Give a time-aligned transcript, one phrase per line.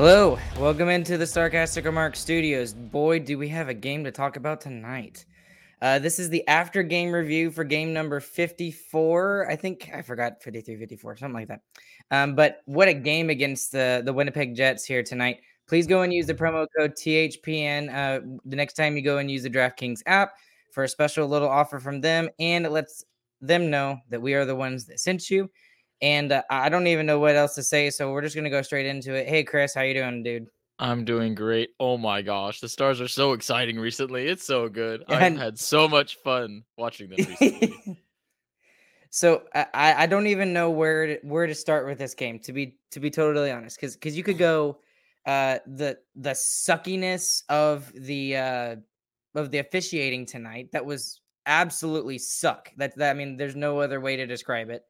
[0.00, 2.72] Hello, welcome into the Sarcastic Remark Studios.
[2.72, 5.24] Boy, do we have a game to talk about tonight.
[5.82, 9.50] Uh, this is the after game review for game number 54.
[9.50, 11.62] I think I forgot 53, 54, something like that.
[12.12, 15.38] Um, but what a game against the, the Winnipeg Jets here tonight.
[15.66, 19.28] Please go and use the promo code THPN uh, the next time you go and
[19.28, 20.34] use the DraftKings app
[20.70, 22.28] for a special little offer from them.
[22.38, 23.04] And it lets
[23.40, 25.50] them know that we are the ones that sent you.
[26.00, 28.62] And uh, I don't even know what else to say, so we're just gonna go
[28.62, 29.28] straight into it.
[29.28, 30.46] Hey, Chris, how you doing, dude?
[30.78, 31.70] I'm doing great.
[31.80, 34.28] Oh my gosh, the stars are so exciting recently.
[34.28, 35.04] It's so good.
[35.08, 38.00] I've had so much fun watching them recently.
[39.10, 42.38] so I, I don't even know where to, where to start with this game.
[42.40, 44.78] To be to be totally honest, because because you could go
[45.26, 48.76] uh, the the suckiness of the uh,
[49.34, 50.70] of the officiating tonight.
[50.72, 52.70] That was absolutely suck.
[52.76, 54.84] That, that I mean, there's no other way to describe it.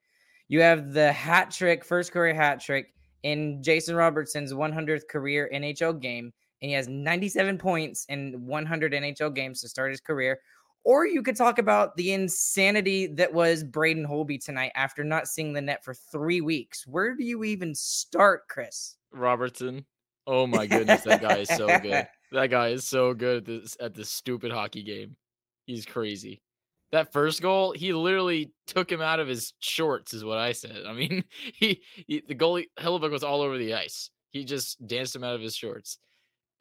[0.49, 6.01] You have the hat trick, first career hat trick in Jason Robertson's 100th career NHL
[6.01, 6.33] game,
[6.63, 10.39] and he has 97 points in 100 NHL games to start his career.
[10.85, 15.53] Or you could talk about the insanity that was Braden Holtby tonight after not seeing
[15.53, 16.87] the net for three weeks.
[16.87, 18.97] Where do you even start, Chris?
[19.13, 19.85] Robertson.
[20.27, 22.07] Oh my goodness, that guy is so good.
[22.31, 25.17] That guy is so good at this at this stupid hockey game.
[25.65, 26.43] He's crazy.
[26.91, 30.84] That first goal, he literally took him out of his shorts, is what I said.
[30.87, 34.10] I mean, he, he the goalie Hellebuyck was all over the ice.
[34.31, 35.99] He just danced him out of his shorts.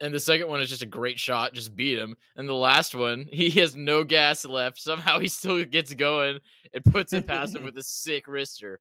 [0.00, 2.14] And the second one is just a great shot, just beat him.
[2.36, 4.80] And the last one, he has no gas left.
[4.80, 6.38] Somehow he still gets going
[6.72, 8.76] and puts it past him with a sick wrister,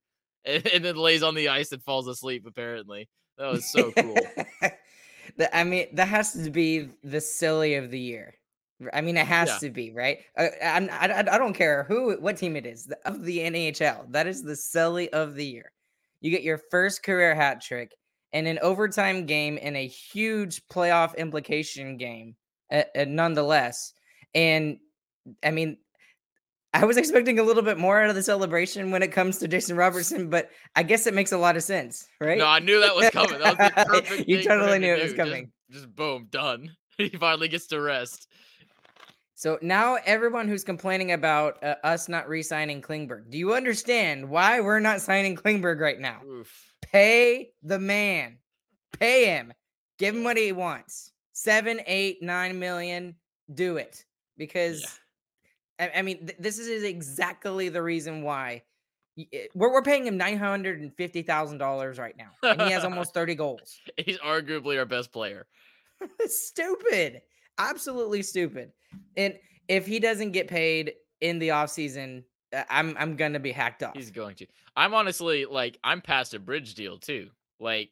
[0.45, 2.45] and, and then lays on the ice and falls asleep.
[2.45, 4.17] Apparently, that was so cool.
[5.53, 8.35] I mean, that has to be the celly of the year.
[8.93, 9.57] I mean, it has Yeah.
[9.59, 10.19] to be right.
[10.37, 14.11] Uh, I, I I don't care who, what team it is the- of the NHL.
[14.11, 15.71] That is the celly of the year.
[16.21, 17.93] You get your first career hat trick
[18.33, 22.35] in an overtime game in a huge playoff implication game,
[22.71, 23.93] uh, uh, nonetheless.
[24.35, 24.77] And
[25.43, 25.77] I mean,
[26.73, 29.47] I was expecting a little bit more out of the celebration when it comes to
[29.47, 32.37] Jason Robertson, but I guess it makes a lot of sense, right?
[32.37, 33.39] No, I knew that was coming.
[33.39, 34.23] That was.
[34.27, 35.17] You totally knew it was do.
[35.17, 35.51] Just- coming.
[35.71, 36.75] Just, boom, done.
[36.97, 38.27] He finally gets to rest.
[39.37, 44.61] So now everyone who's complaining about uh, us not re-signing Klingberg, do you understand why
[44.61, 46.21] we're not signing Klingberg right now?
[46.27, 46.73] Oof.
[46.81, 48.39] Pay the man,
[48.99, 49.53] pay him,
[49.99, 51.11] give him what he wants.
[51.33, 53.13] Seven, eight, nine million,
[53.53, 54.03] do it
[54.37, 54.83] because
[55.77, 58.63] I, I mean th- this is exactly the reason why
[59.53, 62.83] we're we're paying him nine hundred and fifty thousand dollars right now, and he has
[62.83, 63.77] almost thirty goals.
[63.97, 65.45] He's arguably our best player.
[66.25, 67.21] stupid
[67.59, 68.71] absolutely stupid
[69.15, 69.33] and
[69.67, 72.23] if he doesn't get paid in the offseason
[72.55, 74.45] uh, i'm i'm gonna be hacked off He's going to.
[74.75, 77.29] I'm honestly like I'm past a bridge deal too.
[77.59, 77.89] Like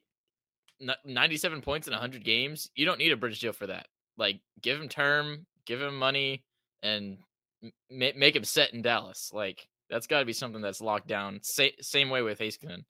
[0.80, 2.70] n- 97 points in 100 games.
[2.76, 3.88] You don't need a bridge deal for that.
[4.16, 6.44] Like give him term, give him money,
[6.84, 7.18] and
[7.64, 7.72] m-
[8.16, 9.32] make him set in Dallas.
[9.34, 11.40] Like that's got to be something that's locked down.
[11.42, 12.84] Sa- same way with Heiskanen.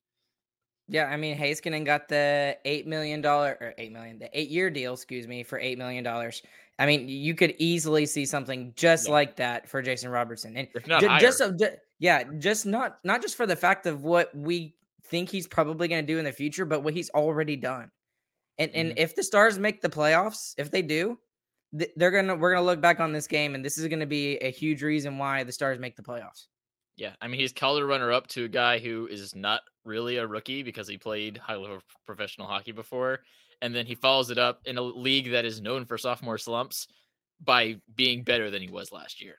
[0.89, 4.71] Yeah i mean Heiskanen got the eight million dollar or eight million the eight year
[4.71, 6.43] deal excuse me for eight million dollars
[6.79, 9.13] i mean you could easily see something just Yeah.
[9.13, 11.21] like that for jason robertson and If not higher.
[11.21, 14.75] just so ju- Yeah, just not not just for the fact of what we
[15.05, 17.91] think he's probably going to do in the future, but what he's already done.
[18.59, 18.95] And and Mhm.
[18.99, 21.19] if the Stars make the playoffs, if they do,
[21.79, 24.37] th- they're gonna we're gonna look back on this game, and this is gonna be
[24.39, 26.49] a huge reason why the Stars make the playoffs.
[26.97, 30.27] Yeah, I mean he's Calder runner up to a guy who is not really a
[30.27, 33.21] rookie because he played high level professional hockey before,
[33.63, 36.89] and then he follows it up in a league that is known for sophomore slumps
[37.43, 39.37] by being better than he was last year.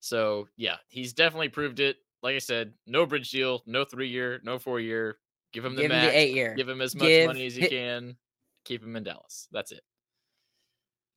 [0.00, 1.96] So yeah, he's definitely proved it.
[2.22, 5.16] Like I said, no bridge deal, no three year, no four year.
[5.52, 7.56] Give him the Give him the eight year, Give him as much Give money as
[7.56, 8.16] you can.
[8.64, 9.48] Keep him in Dallas.
[9.50, 9.80] That's it.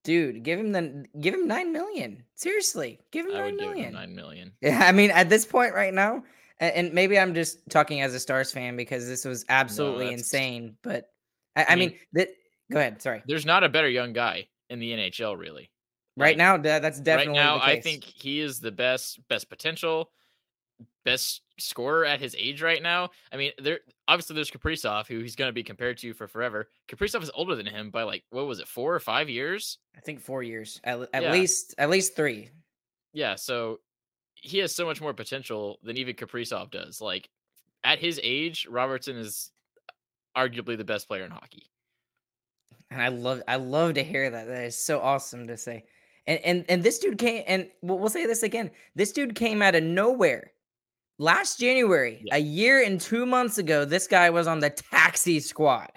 [0.03, 0.44] dude.
[0.44, 2.23] Give him the give him nine million.
[2.35, 3.94] Seriously, give him I nine would give him million.
[3.94, 4.51] nine million.
[4.62, 6.23] Yeah, I mean, at this point right now,
[6.62, 10.78] and maybe I'm just talking as a Stars fan because this was absolutely that's- insane.
[10.84, 11.10] But
[11.56, 12.30] I, I, mean, mean- that.
[12.72, 13.02] Go ahead.
[13.02, 13.22] Sorry.
[13.28, 15.69] There's not a better young guy in the NHL, really.
[16.16, 19.50] Right Like, now, tha- that's definitely right now, I think he is the best, best
[19.50, 20.10] potential,
[21.04, 23.10] best scorer at his age right now.
[23.31, 26.69] I mean, there obviously there's Kaprizov, who he's going to be compared to for forever.
[26.88, 29.78] Kaprizov is older than him by like what was it, four or five years?
[29.98, 31.31] I think four years, at, at Yeah.
[31.31, 32.50] least, at least three.
[33.14, 33.80] Yeah, so
[34.42, 37.00] he has so much more potential than even Kaprizov does.
[37.00, 37.30] Like
[37.84, 39.52] at his age, Robertson is
[40.36, 41.70] arguably the best player in hockey.
[42.90, 44.48] And I love, I love to hear that.
[44.48, 45.86] That is so awesome to say.
[46.28, 48.70] And and and this dude came, and we'll, we'll say this again.
[48.96, 50.52] This dude came out of nowhere.
[51.18, 52.36] Last January, Yeah.
[52.36, 55.90] a year and two months ago, this guy was on the taxi squad.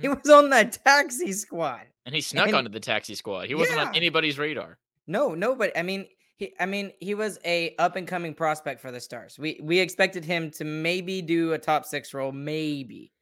[0.00, 0.22] He Mhm.
[0.22, 1.82] was on the taxi squad.
[2.04, 3.48] And he snuck and- onto the taxi squad.
[3.48, 4.78] He wasn't on anybody's radar.
[5.08, 6.06] No, no, but I mean,
[6.36, 9.38] he, I mean, he was a up and coming prospect for the Stars.
[9.38, 13.12] We we expected him to maybe do a top six role, maybe,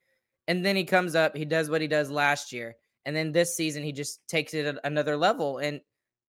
[0.48, 3.56] and then he comes up, he does what he does last year, and then this
[3.56, 5.58] season he just takes it another level.
[5.58, 5.80] And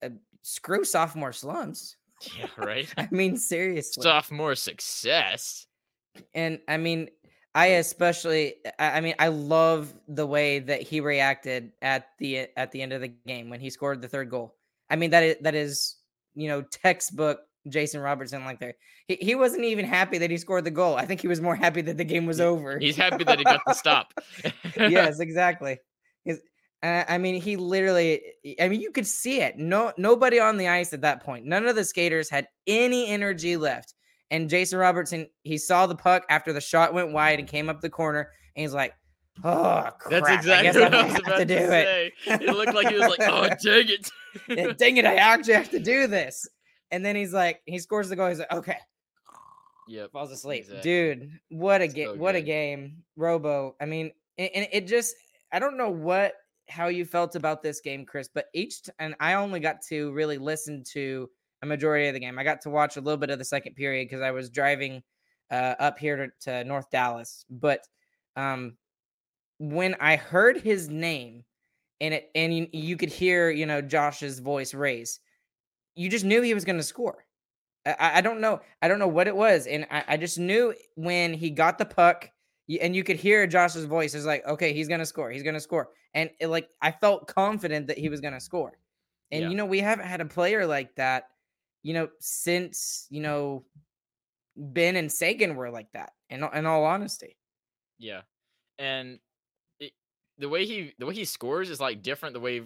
[0.04, 0.10] uh,
[0.44, 1.98] screw sophomore slumps.
[2.38, 2.94] Yeah, right.
[2.98, 4.04] I mean, seriously.
[4.04, 5.66] Sophomore success.
[6.34, 7.10] And I mean,
[7.56, 12.72] I especially, I I mean, I love the way that he reacted at the at
[12.72, 14.56] the end of the game when he scored the third goal.
[14.90, 15.96] I mean, that is that is
[16.36, 18.76] you know textbook Jason Robertson like there.
[19.08, 20.96] He he wasn't even happy that he scored the goal.
[20.96, 22.78] I think he was more happy that the game was over.
[22.80, 24.14] He's happy that he got the stop.
[24.78, 25.80] yes, exactly.
[26.24, 26.40] He's-
[26.84, 28.22] I mean, he literally.
[28.62, 29.58] I mean, you could see it.
[29.58, 31.46] No, nobody on the ice at that point.
[31.46, 33.96] None of the skaters had any energy left.
[34.30, 37.82] And Jason Robertson, he saw the puck after the shot went wide and came up
[37.82, 38.94] the corner, and he's like,
[39.44, 40.10] "Oh crap!
[40.10, 42.14] That's I exactly guess what I I was about to to, do it." say.
[42.26, 44.12] It looked like he was like, "Oh, dang it!"
[44.48, 45.06] Yeah, Dang it!
[45.06, 46.48] I actually have to do this.
[46.92, 48.30] And then he's like, he scores the goal.
[48.30, 48.78] He's like, "Okay."
[49.88, 50.12] Yep.
[50.12, 50.62] falls asleep.
[50.64, 50.82] Exactly.
[50.82, 52.20] Dude, what a So game!
[52.20, 53.76] what a game, Robo.
[53.80, 55.16] I mean, and, and it just
[55.52, 56.34] I don't know what
[56.68, 60.12] how you felt about this game, Chris, but each t- and I only got to
[60.14, 61.30] really listen to
[61.62, 62.40] a majority of the game.
[62.40, 65.04] I got to watch a little bit of the second period because I was driving
[65.52, 67.46] uh, up here to, to North Dallas.
[67.52, 67.82] But
[68.36, 68.78] um,
[69.60, 71.44] when I heard his name
[72.02, 75.20] and it and you, you could hear you know Josh's voice raise,
[75.96, 77.26] you just knew he was going to score.
[77.86, 78.62] I- I, don't know.
[78.82, 81.86] I don't know what it was, and I, I just knew when he got the
[81.86, 82.32] puck,
[82.82, 84.16] and you could hear Josh's voice.
[84.16, 85.30] It's like, okay, he's gonna score.
[85.30, 88.78] He's gonna score, and it, like I felt confident that he was gonna score.
[89.32, 89.50] And Yeah.
[89.50, 91.30] you know, we haven't had a player like that,
[91.84, 93.66] you know, since you know
[94.58, 96.12] Benn and Seguin were like that.
[96.32, 97.38] In all- in all honesty,
[98.00, 98.22] Yeah,
[98.80, 99.20] and
[100.38, 102.34] the way he the way he scores is like different.
[102.34, 102.64] The way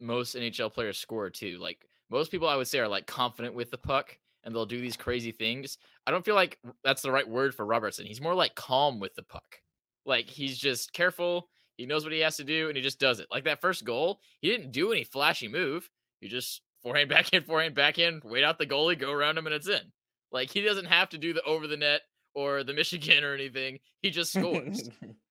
[0.00, 1.58] most NHL players score too.
[1.58, 4.80] Like most people, I would say, are like confident with the puck and they'll do
[4.80, 5.78] these crazy things.
[6.06, 8.06] I don't feel like that's the right word for Robertson.
[8.06, 9.60] He's more like calm with the puck.
[10.06, 11.48] Like he's just careful.
[11.76, 13.26] He knows what he has to do and he just does it.
[13.30, 15.90] Like that first goal, he didn't do any flashy move.
[16.20, 19.68] He just forehand backhand, forehand backhand, wait out the goalie, go around him, and it's
[19.68, 19.92] in.
[20.32, 22.02] Like he doesn't have to do the over the net
[22.34, 23.80] or the Michigan or anything.
[24.02, 24.88] He just scores.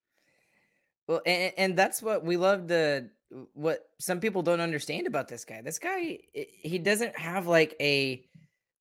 [1.08, 3.08] well, and, and that's what we love to.
[3.54, 5.62] What some people don't understand about this guy.
[5.62, 8.24] This guy, he doesn't have like a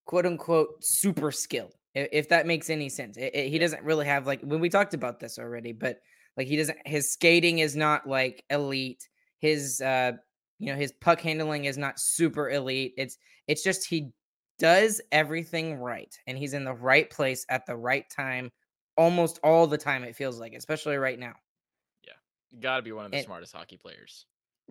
[0.05, 3.19] quote unquote super skill, if that makes any sense.
[3.19, 5.99] I- I- he doesn't really have like when we talked about this already, but
[6.37, 6.79] like he doesn't.
[6.87, 9.09] His skating is not like elite.
[9.41, 10.13] His uh,
[10.59, 12.95] you know, his puck handling is not super elite.
[12.97, 13.19] It's
[13.49, 14.11] it's just he
[14.59, 18.51] does everything right, and he's in the right place at the right time
[18.97, 20.05] almost all the time.
[20.05, 21.35] It feels like, especially right now.
[22.61, 24.27] Got to be one of the And- smartest hockey players.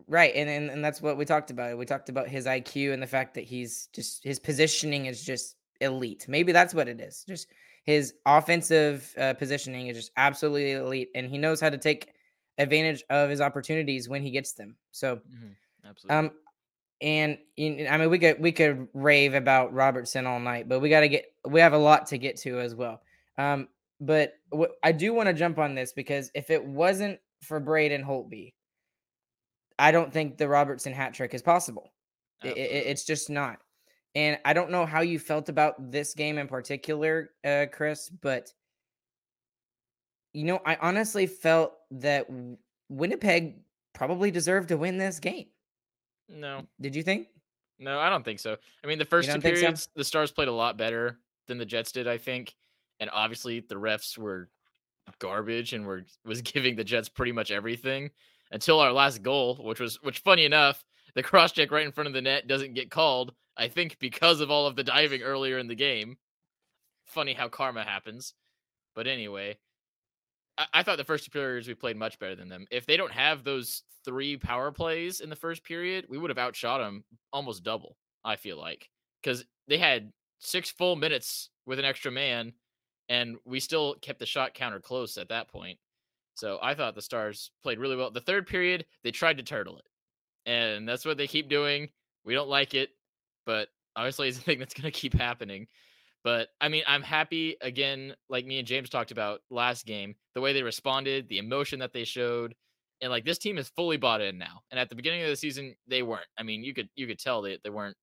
[0.08, 1.78] Right, and, and and that's what we talked about.
[1.78, 5.56] We talked about his IQ and the fact that he's just his positioning is just
[5.80, 6.26] elite.
[6.28, 7.24] Maybe that's what it is.
[7.26, 7.48] Just
[7.86, 12.12] his offensive uh, positioning is just absolutely elite, and he knows how to take
[12.58, 14.76] advantage of his opportunities when he gets them.
[14.92, 15.22] So,
[15.88, 16.18] Absolutely.
[16.18, 16.32] um,
[17.02, 21.02] and I mean we could we could rave about Robertson all night, but we got
[21.02, 23.02] to get we have a lot to get to as well.
[23.38, 23.70] Um,
[24.02, 28.04] but w- I do want to jump on this because if it wasn't for Braden
[28.04, 28.54] Holtby,
[29.78, 31.94] I don't think the Robertson hat trick is possible.
[32.44, 33.60] It, it, it's just not.
[34.14, 38.54] And I don't know how you felt about this game in particular, uh, Chris, but
[40.34, 42.28] you know, I honestly felt that
[42.90, 43.56] Winnipeg
[43.94, 45.48] probably deserved to win this game.
[46.28, 46.64] No.
[46.80, 47.28] Did you think?
[47.80, 48.58] No, I don't think so.
[48.84, 49.90] I mean, the first two periods, so?
[49.96, 52.54] the Stars played a lot better than the Jets did, I think.
[53.00, 54.50] And obviously, the refs were
[55.20, 58.12] garbage and were was giving the Jets pretty much everything
[58.52, 60.84] until our last goal, which was which funny enough,
[61.16, 63.34] the cross check right in front of the net doesn't get called.
[63.58, 66.18] I think because of all of the diving earlier in the game.
[67.06, 68.34] Funny how karma happens.
[68.96, 69.58] But anyway,
[70.58, 72.66] I, I thought the first two periods we played much better than them.
[72.72, 76.38] If they don't have those three power plays in the first period, we would have
[76.38, 77.98] outshot them almost double.
[78.24, 78.90] I feel like
[79.22, 82.54] because they had six full minutes with an extra man,
[83.10, 85.78] and we still kept the shot counter close at that point.
[86.36, 88.12] So I thought the Stars played really well.
[88.12, 91.90] The third period, they tried to turtle it, and that's what they keep doing.
[92.26, 92.90] We don't like it,
[93.46, 95.68] but obviously it's a thing that's going to keep happening.
[96.24, 100.42] But I mean, I'm happy again, like me and James talked about last game, the
[100.42, 102.56] way they responded, the emotion that they showed,
[103.02, 104.62] and like this team is fully bought in now.
[104.72, 106.26] And at the beginning of the season, they weren't.
[106.38, 107.96] I mean, you could you could tell they they weren't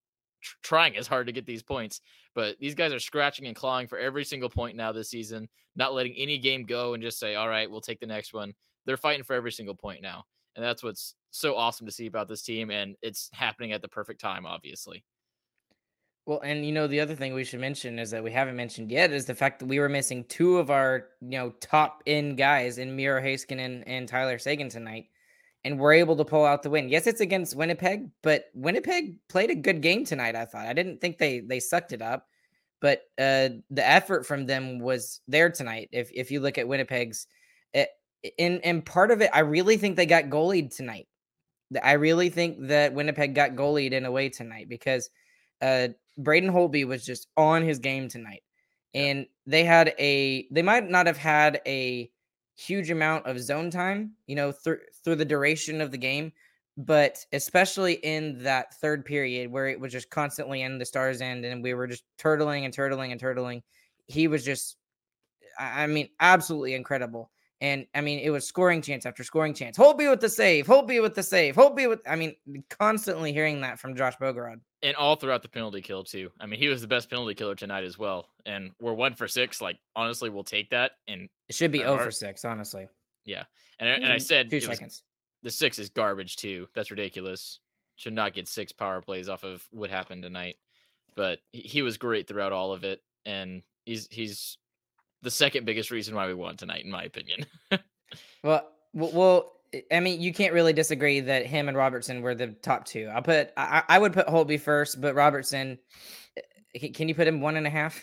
[0.43, 2.01] tr- trying as hard to get these points,
[2.35, 5.95] but these guys are scratching and clawing for every single point now this season, not
[5.95, 8.97] letting any game go and just say, "All right, we'll take the next one." They're
[8.97, 10.25] fighting for every single point now,
[10.57, 12.71] and that's what's so awesome to see about this team.
[12.71, 15.05] And it's happening at the perfect time, obviously.
[16.25, 18.93] Well, and you know, the other thing we should mention is that we haven't mentioned
[18.93, 22.39] yet is the fact that we were missing two of our, you know, top end
[22.39, 25.07] guys in Miro Heiskanen and Tyler Seguin tonight.
[25.65, 26.89] And we're able to pull out the win.
[26.89, 30.67] Yes, it's against Winnipeg, but Winnipeg played a good game tonight, I thought.
[30.67, 32.27] I didn't think they they sucked it up,
[32.81, 35.89] but uh the effort from them was there tonight.
[35.93, 37.29] If if you look at Winnipeg's
[37.73, 37.91] it,
[38.25, 41.07] eh, in and part of it, I really think they got goalied tonight.
[41.83, 45.11] I really think that Winnipeg got goalied in a way tonight because
[45.61, 45.89] uh
[46.19, 48.43] Braden Holtby was just on his game tonight.
[48.95, 52.11] And they had a they might not have had a
[52.67, 56.33] huge amount of zone time, you know, through through the duration of the game,
[56.77, 61.45] but especially in that third period where it was just constantly in the stars end
[61.45, 63.63] and we were just turtling and turtling and turtling,
[64.07, 64.77] he was just
[65.59, 67.31] I mean, absolutely incredible.
[67.61, 69.79] And I mean, it was scoring chance after scoring chance.
[69.79, 70.67] Holtby with the save.
[70.67, 71.55] Holtby with the save.
[71.55, 72.01] Holtby with.
[72.09, 72.35] I mean,
[72.69, 74.61] constantly hearing that from Josh Bogorad.
[74.83, 76.31] And all throughout the penalty kill too.
[76.41, 78.27] I mean, he was the best penalty killer tonight as well.
[78.47, 79.61] And we're one for six.
[79.61, 80.93] Like honestly, we'll take that.
[81.07, 82.45] And it should be zero oh for six.
[82.45, 82.89] Honestly.
[83.25, 83.45] Yeah,
[83.79, 85.03] and and I said two seconds.
[85.43, 86.69] the six is garbage too.
[86.75, 87.61] That's ridiculous.
[87.97, 90.57] Should not get six power plays off of what happened tonight.
[91.15, 94.59] But he was great throughout all of it, and he's he's
[95.23, 97.47] the second biggest reason why we won tonight, in my opinion.
[98.43, 99.53] well, well,
[99.91, 103.11] I mean, you can't really disagree that him and Robertson were the top two.
[103.13, 105.79] I'll put, I, I would put Holtby first, but Robertson,
[106.37, 108.03] eh, can you put him one and a half?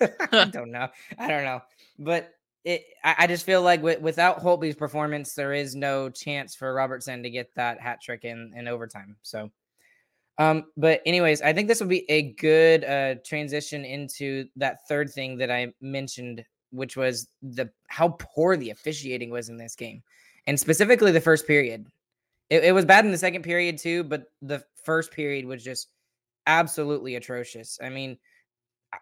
[0.00, 0.88] I don't know.
[1.18, 1.60] I don't know,
[1.98, 2.30] but
[2.64, 6.72] it, I, I just feel like w- without Holtby's performance, there is no chance for
[6.72, 9.16] Robertson to get that hat trick in in overtime.
[9.22, 9.50] So,
[10.38, 15.10] um, but anyways, I think this will be a good uh transition into that third
[15.10, 20.02] thing that I mentioned which was the how poor the officiating was in this game,
[20.48, 21.86] and specifically the first period.
[22.48, 25.88] It, it was bad in the second period too, but the first period was just
[26.46, 27.78] absolutely atrocious.
[27.82, 28.16] I mean,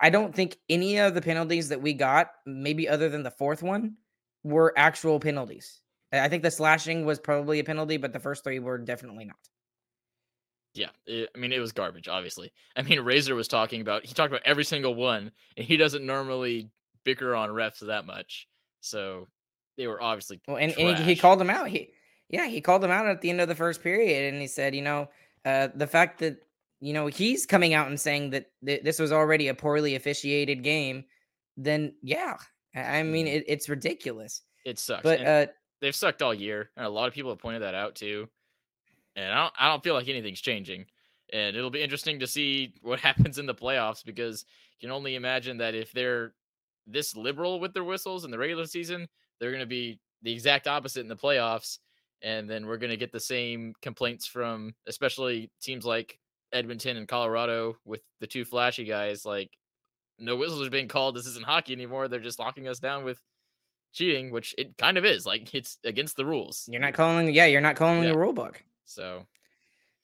[0.01, 3.63] I don't think any of the penalties that we got, maybe other than the fourth
[3.63, 3.95] one,
[4.43, 5.81] were actual penalties.
[6.13, 9.37] I think the slashing was probably a penalty, but the first three were definitely not.
[10.75, 12.09] Yeah, it, I mean it was garbage.
[12.09, 15.77] Obviously, I mean Razor was talking about he talked about every single one, and he
[15.77, 16.71] doesn't normally
[17.05, 18.49] bicker on refs that much.
[18.81, 19.29] So
[19.77, 21.69] they were obviously well, and, and he, he, called him out.
[21.69, 21.91] He
[22.29, 24.75] yeah, he called him out at the end of the first period, and he said,
[24.75, 25.09] you know,
[25.45, 26.39] uh, the fact that
[26.81, 30.63] you know he's coming out and saying that th- this was already a poorly officiated
[30.63, 31.05] game,
[31.57, 32.37] then yeah,
[32.75, 33.37] I mean mm-hmm.
[33.37, 34.43] it, it's ridiculous.
[34.65, 35.47] It sucks, but uh,
[35.81, 38.29] they've sucked all year, and a lot of people have pointed that out too.
[39.17, 40.85] And I don't, I don't feel like anything's changing.
[41.33, 44.45] And it'll be interesting to see what happens in the playoffs because
[44.79, 46.35] you can only imagine that if they're
[46.87, 50.67] this liberal with their whistles in the regular season, they're going to be the exact
[50.67, 51.79] opposite in the playoffs.
[52.23, 56.19] And then we're going to get the same complaints from especially teams like
[56.53, 59.25] Edmonton and Colorado with the two flashy guys.
[59.27, 59.51] Like,
[60.19, 61.15] no whistles are being called.
[61.15, 62.09] This isn't hockey anymore.
[62.09, 63.21] They're just locking us down with
[63.93, 65.27] cheating, which it kind of is.
[65.27, 66.67] Like, it's against the rules.
[66.71, 68.13] You're not calling, yeah, you're not calling yeah.
[68.13, 68.63] the rule book.
[68.87, 69.27] So,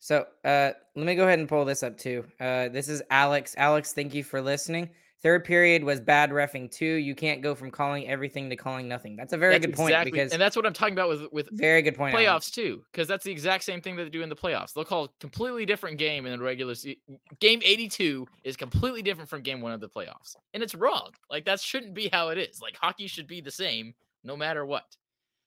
[0.02, 2.24] So uh, let me go ahead and pull this up too.
[2.40, 3.54] Uh, this is Alex.
[3.56, 4.90] Alex, thank you for listening.
[5.22, 6.94] Third period was bad refing too.
[6.94, 9.14] You can't go from calling everything to calling nothing.
[9.14, 11.32] That's a very That's good point exactly- because and that's what I'm talking about with
[11.32, 12.12] with very good point.
[12.14, 14.72] Playoffs too, because that's the exact same thing that they do in the playoffs.
[14.72, 16.98] They'll call a completely different game in the regular se-
[17.38, 17.60] game.
[17.64, 21.10] 82 is completely different from game one of the playoffs, and it's wrong.
[21.30, 22.60] Like that shouldn't be how it is.
[22.60, 24.96] Like hockey should be the same no matter what.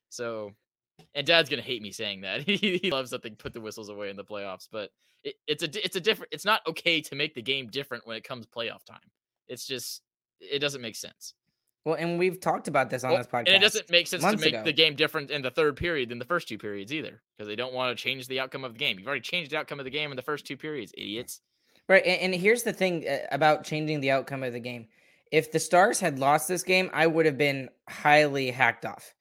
[0.10, 0.54] So,
[1.14, 2.42] and Dad's gonna hate me saying that.
[2.48, 4.92] he, he loves that they put the whistles away in the playoffs, but
[5.26, 6.32] it, it's a it's a different.
[6.32, 9.00] It's not okay to make the game different when it comes playoff time.
[9.48, 10.02] It's just
[10.40, 11.34] it doesn't make sense.
[11.86, 13.48] Well, and we've talked about this on Well, this podcast.
[13.48, 14.64] And it doesn't make sense to make ago.
[14.64, 17.56] the game different in the third period than the first two periods either, because they
[17.56, 18.98] don't want to change the outcome of the game.
[18.98, 21.42] You've already changed the outcome of the game in the first two periods, idiots.
[21.88, 24.88] Right, and, and here's the thing uh, about changing the outcome of the game.
[25.32, 29.14] If the Stars had lost this game, I would have been highly hacked off.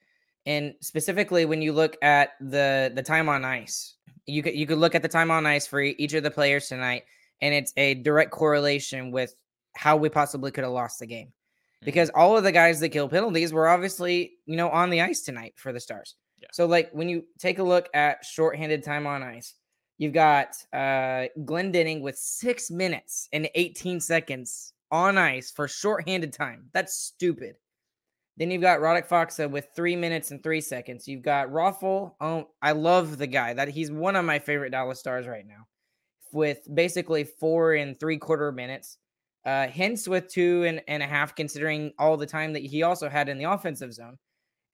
[0.47, 3.95] And specifically, when you look at the the time on ice,
[4.27, 6.69] you could you could look at the time on ice for each of the players
[6.69, 7.05] tonight,
[7.43, 9.35] and it's a direct correlation with
[9.77, 11.29] how we possibly could have lost the game.
[11.29, 11.87] Mm-hmm.
[11.87, 15.23] Because all of the guys that kill penalties were obviously, you know, on the ice
[15.23, 16.17] tonight for the Stars.
[16.41, 16.49] Yeah.
[16.53, 19.55] So, like when you take a look at shorthanded time on ice,
[19.99, 26.69] You've got uh, Glendening with six minutes and 18 seconds on ice for shorthanded time.
[26.73, 27.57] That's stupid.
[28.37, 31.07] Then you've got Radek Faksa with three minutes and three seconds.
[31.07, 32.15] You've got Raffl.
[32.21, 33.55] Oh, I love the guy.
[33.55, 35.69] That he's one of my favorite Dallas Stars right now,
[36.33, 38.99] with basically four and three quarter minutes.
[39.45, 43.09] Uh, Hintz with two and, and a half, considering all the time that he also
[43.09, 44.19] had in the offensive zone.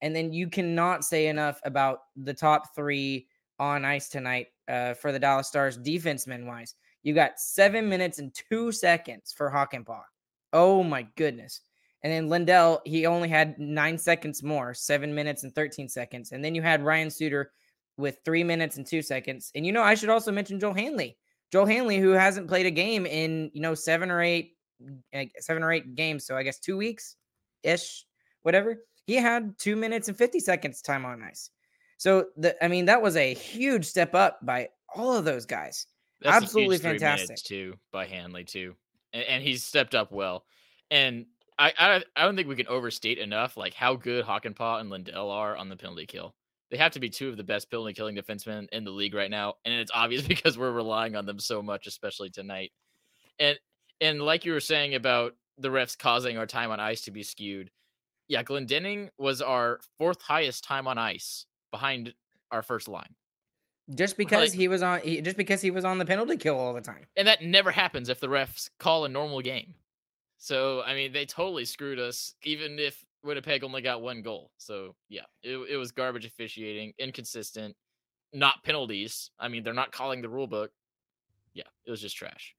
[0.03, 3.27] And then you cannot say enough about the top three
[3.59, 6.75] on ice tonight uh, for the Dallas Stars defenseman wise.
[7.03, 10.03] You got seven minutes and two seconds for Hakanpää.
[10.53, 11.61] Oh my goodness.
[12.03, 16.33] And then Lindell, he only had nine seconds more, seven minutes and 13 seconds.
[16.33, 17.53] And then you had Ryan Suter
[17.97, 19.51] with three minutes and two seconds.
[19.55, 21.19] And you know, I should also mention Joel Hanley.
[21.53, 24.57] Joel Hanley, who hasn't played a game in, you know, seven or eight,
[25.41, 26.25] seven or eight games.
[26.27, 27.17] So I guess two weeks
[27.63, 28.05] ish,
[28.43, 28.79] whatever.
[29.07, 31.51] He had two minutes and 50 seconds time on ice.
[31.99, 35.87] So the I mean, that was a huge step up by all of those guys.
[36.21, 37.37] That's Absolutely fantastic.
[37.37, 38.75] too by Hanley too,
[39.13, 40.45] and, and he's stepped up well.
[40.91, 41.27] And
[41.59, 45.31] I, I I don't think we can overstate enough like how good Hakanpää and Lindell
[45.31, 46.35] are on the penalty kill.
[46.71, 49.31] They have to be two of the best penalty killing defensemen in the league right
[49.31, 52.73] now, and it's obvious because we're relying on them so much, especially tonight.
[53.39, 53.59] And
[54.01, 57.23] and like you were saying about the refs causing our time on ice to be
[57.23, 57.71] skewed,
[58.29, 62.15] yeah, Glendening was our fourth highest time on ice behind
[62.51, 63.15] our first line.
[63.95, 66.57] Just because Like- he was on he, just because he was on the penalty kill
[66.59, 67.07] all the time.
[67.17, 69.75] And that never happens if the refs call a normal game.
[70.39, 74.53] So, I mean, they totally screwed us, even if Winnipeg only got one goal.
[74.57, 77.77] So, yeah, it, it was garbage officiating, inconsistent,
[78.33, 79.31] not penalties.
[79.39, 80.71] I mean, they're not calling the rule book.
[81.53, 82.55] Yeah, it was just trash.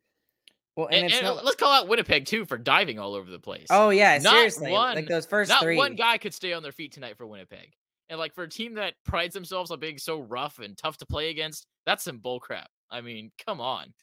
[0.77, 3.29] Well, and, And, it's and not, let's call out Winnipeg, too, for diving all over
[3.29, 3.67] the place.
[3.69, 5.75] oh yeah, not seriously, one- like those first Not three.
[5.77, 7.73] one guy could stay on their feet tonight for Winnipeg.
[8.09, 11.05] And, like, for a team that prides themselves on being so rough and tough to
[11.05, 12.65] play against, that's some bullcrap.
[12.89, 13.93] I mean, come on.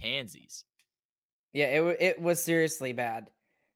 [0.00, 0.64] Pansies.
[1.52, 3.30] Yeah, it it was seriously bad.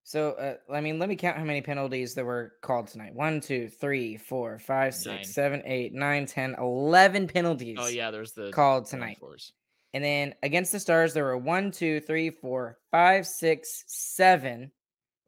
[0.04, 3.14] So uh, I mean, let me count how many penalties there were called tonight.
[3.14, 5.24] One, two, three, four, five, six, Nine.
[5.24, 7.78] seven, eight, nine, ten, eleven penalties.
[7.80, 9.18] Oh, yeah, there's the called tonight.
[9.94, 14.70] And then against the Stars, there were one, two, three, four, five, six, seven,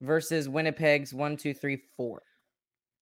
[0.00, 2.22] versus Winnipeg's one, two, three, four.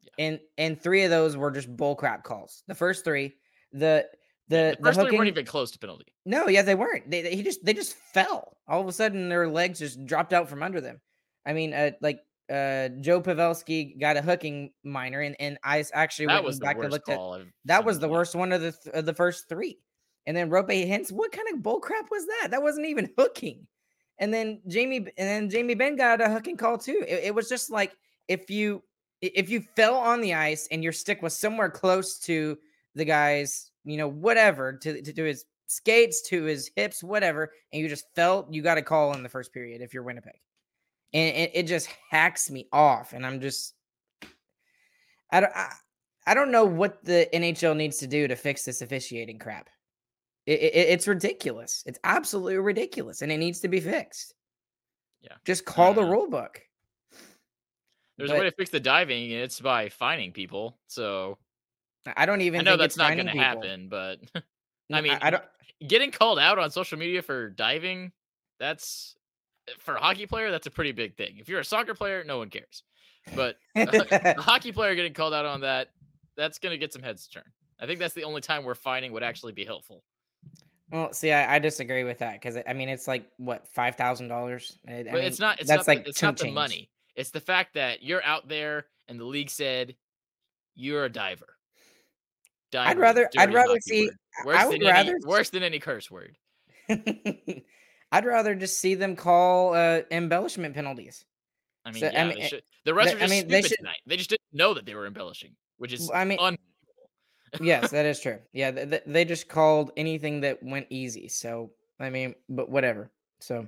[0.01, 0.27] Yeah.
[0.27, 2.65] And and three of those were just bullcrap calls.
[2.67, 3.35] The first three,
[3.73, 4.07] the
[4.49, 6.07] the the, the first three weren't even close to penalty.
[6.25, 7.11] no, yeah, they weren't.
[7.11, 8.57] They, they he just they just fell.
[8.69, 11.01] All of a sudden, their legs just dropped out from under them.
[11.47, 12.21] I mean, uh, like
[12.51, 16.77] uh, Joe Pavelski got a hooking minor, and and I actually That went was back
[16.79, 17.19] and looked at
[17.67, 19.79] that was the worst one of the th- of the first three.
[20.27, 22.49] And then Roope Hintz, what kind of bull crap was that?
[22.51, 23.67] That wasn't even hooking.
[24.19, 27.05] And then Jamie and then Jamie Benn got a hooking call too.
[27.07, 27.97] It, it was just like
[28.29, 28.83] if you
[29.21, 32.59] if you fell on the ice and your stick was somewhere close to
[32.95, 37.83] the guy's, you know, whatever, to to, to his skates, to his hips, whatever, and
[37.83, 40.39] you just fell, you got a call in the first period if you're Winnipeg.
[41.15, 43.13] And it, it just hacks me off.
[43.13, 43.75] And I'm just
[45.31, 45.73] I don't I,
[46.27, 49.69] I don't know what the NHL needs to do to fix this officiating crap.
[50.47, 51.83] It, it, it's ridiculous.
[51.87, 54.35] It's absolutely ridiculous, and it needs to be fixed.
[55.21, 55.35] Yeah.
[55.45, 56.61] just call the rule book.
[58.19, 60.79] There's a way to fix the diving, and it's by fining people.
[60.89, 61.39] So
[62.07, 62.61] I- I don't even.
[62.61, 64.19] I know think that's it's not going to happen, but
[64.93, 65.45] I mean, I, don't.
[65.87, 68.13] getting called out on social media for diving,
[68.59, 69.17] that's
[69.69, 71.37] eh, for a hockey player, that's a pretty big thing.
[71.39, 72.83] If you're a soccer player, no one cares.
[73.35, 75.89] But a hockey player getting called out on that,
[76.37, 77.47] that's going to get some heads turned.
[77.81, 80.03] I think that's the only time where fining would actually be helpful.
[80.93, 84.29] Well, see, I, I disagree with that because I mean it's like what five thousand
[84.29, 84.79] dollars.
[84.85, 85.59] But it's not.
[85.59, 85.77] It's not.
[85.79, 86.55] that's like the, it's not the change.
[86.55, 86.91] money.
[87.17, 89.97] It's the fact that you're out there and the league said
[90.75, 91.57] you're a diver.
[92.71, 94.17] Diver a rather- I'd rather see- word.
[94.41, 96.37] I Worse would than rather any, worse than any curse word.
[96.89, 101.25] I'd rather just see them call uh, embellishment penalties.
[101.85, 102.63] I mean, So, I mean, they eh, should.
[102.85, 103.99] The refs the- were I just mean, they should- tonight.
[104.07, 106.39] They just didn't know that they were embellishing, which is I mean,
[107.61, 108.39] yes, that is true.
[108.53, 111.29] Yeah, th- th- they just called anything that went easy.
[111.29, 113.11] So I mean, but whatever.
[113.41, 113.67] So,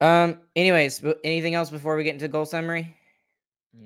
[0.00, 0.40] um.
[0.54, 2.96] Anyways, anything else before we get into goal summary?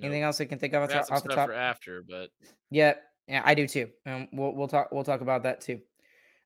[0.03, 1.49] Anything else I can think of off, off the top?
[1.49, 2.31] for after, but
[2.71, 2.95] Yeah,
[3.27, 3.91] yeah, I do too.
[4.07, 5.81] Um, we'll we'll talk we'll talk about that too.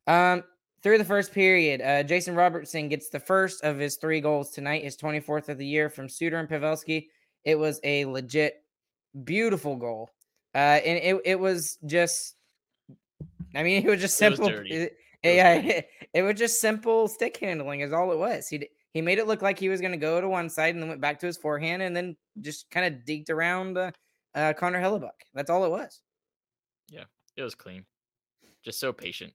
[0.07, 0.45] Um,
[0.83, 4.85] through the first period, uh, Jason Robertson gets the first of his three goals tonight,
[4.85, 7.09] his 24th of the year from Suter and Pavelski.
[7.43, 8.63] It was a legit
[9.25, 10.11] beautiful goal.
[10.55, 12.37] Uh, and it it was just,
[13.55, 14.49] I mean, it was just It was simple.
[14.49, 15.83] It, It yeah, dirty.
[16.14, 18.49] it, was just simple stick handling is all it was.
[18.49, 20.83] He he made it look like he was going to go to one side and
[20.83, 23.90] then went back to his forehand and then just kind of deked around uh,
[24.35, 25.11] uh, Connor Hellebuyck.
[25.35, 26.01] That's all it was.
[26.88, 27.05] Yeah,
[27.37, 27.85] it was clean.
[28.64, 29.33] Just so patient.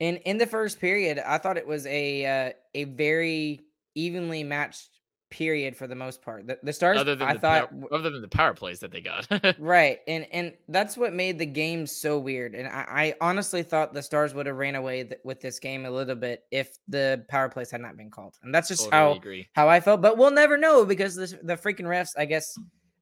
[0.00, 3.60] In in the first period, I thought it was a uh, a very
[3.94, 4.89] evenly matched
[5.30, 6.46] period for the most part.
[6.46, 8.90] The, the stars, Other than I the thought, power, other than the power plays that
[8.90, 9.26] they got.
[9.58, 12.54] right, and and that's what made the game so weird.
[12.54, 15.86] And I, I honestly thought the stars would have ran away th- with this game
[15.86, 18.36] a little bit if the power plays had not been called.
[18.42, 19.48] And that's just totally how agree.
[19.52, 20.02] how I felt.
[20.02, 22.54] But we'll never know because the the freaking refs, I guess.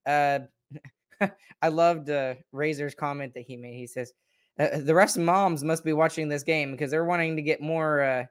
[0.06, 0.40] Uh,
[1.60, 3.74] I loved uh, Razor's comment that he made.
[3.74, 4.12] He says
[4.58, 8.00] uh, the refs' moms must be watching this game because they're wanting to get more
[8.02, 8.24] uh,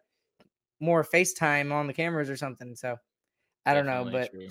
[0.80, 2.76] more FaceTime on the cameras or something.
[2.76, 2.98] So
[3.68, 4.48] I don't know, but true.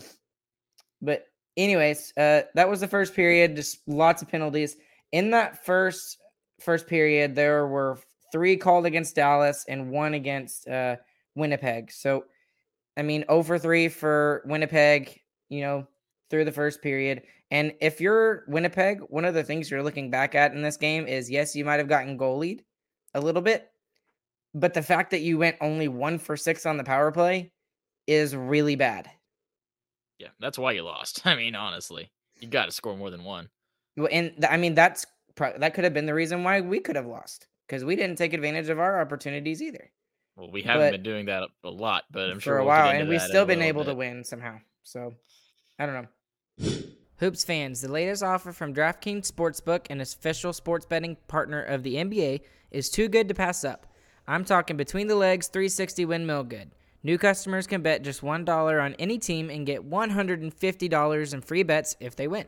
[1.00, 1.26] but
[1.56, 3.56] anyways, uh, that was the first period.
[3.56, 4.76] Just lots of penalties
[5.12, 6.18] in that first
[6.60, 7.34] first period.
[7.34, 7.98] There were
[8.32, 10.96] three called against Dallas and one against uh,
[11.34, 11.90] Winnipeg.
[11.90, 12.24] So,
[12.96, 15.20] I mean, over three for Winnipeg.
[15.48, 15.86] You know,
[16.30, 17.22] through the first period.
[17.50, 21.06] And if you're Winnipeg, one of the things you're looking back at in this game
[21.06, 22.60] is yes, you might have gotten goalied
[23.14, 23.70] a little bit,
[24.54, 27.52] but the fact that you went only one for six on the power play
[28.06, 29.10] is really bad.
[30.18, 31.22] Yeah, that's why you lost.
[31.26, 33.48] I mean, honestly, you got to score more than one.
[33.96, 36.80] Well, and th- I mean that's pro- that could have been the reason why we
[36.80, 39.90] could have lost because we didn't take advantage of our opportunities either
[40.36, 42.68] Well, we haven't But- been doing that a lot, but I'm for sure a we'll
[42.68, 44.58] while, and we've still been able to win somehow.
[44.82, 45.14] So
[45.78, 45.94] I don't
[46.58, 46.68] know.
[47.18, 51.94] Hoops fans, the latest offer from DraftKings Sportsbook, an official sports betting partner of the
[51.94, 53.86] NBA, is too good to pass up.
[54.28, 56.72] I'm talking between the legs 360 windmill good.
[57.06, 61.94] New customers can bet just $1 on any team and get $150 in free bets
[62.00, 62.46] if they win.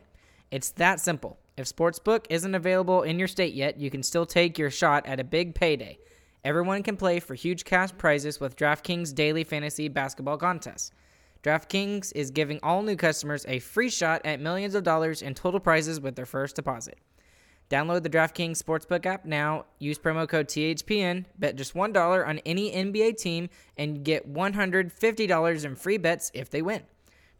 [0.51, 1.39] It's that simple.
[1.57, 5.21] If Sportsbook isn't available in your state yet, you can still take your shot at
[5.21, 5.97] a big payday.
[6.43, 10.91] Everyone can play for huge cash prizes with DraftKings daily fantasy basketball contests.
[11.45, 15.61] DraftKings is giving all new customers a free shot at millions of dollars in total
[15.61, 16.99] prizes with their first deposit.
[17.71, 19.67] Download the DraftKings Sportsbook app now.
[19.79, 21.27] Use promo code THPN.
[21.39, 26.63] Bet just $1 on any NBA team and get $150 in free bets if they
[26.63, 26.83] win.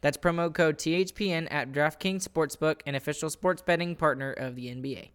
[0.01, 5.09] That's promo code THPN at DraftKings Sportsbook, an official sports betting partner of the NBA.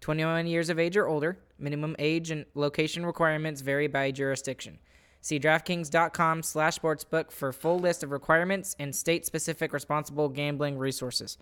[0.00, 1.38] 21 years of age or older.
[1.58, 4.78] Minimum age and location requirements vary by jurisdiction.
[5.20, 11.38] See DraftKings.com slash sportsbook for full list of requirements and state-specific responsible gambling resources.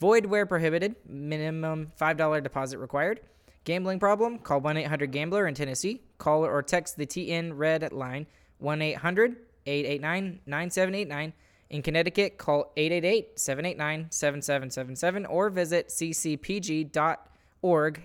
[0.00, 0.96] Void where prohibited.
[1.08, 3.20] Minimum $5 deposit required.
[3.64, 4.38] Gambling problem?
[4.38, 6.02] Call 1-800-GAMBLER in Tennessee.
[6.18, 8.26] Call or text the TN Red line
[8.62, 11.32] 1-800-889-9789.
[11.70, 17.22] In Connecticut, call 888-789-7777 or visit ccpg.org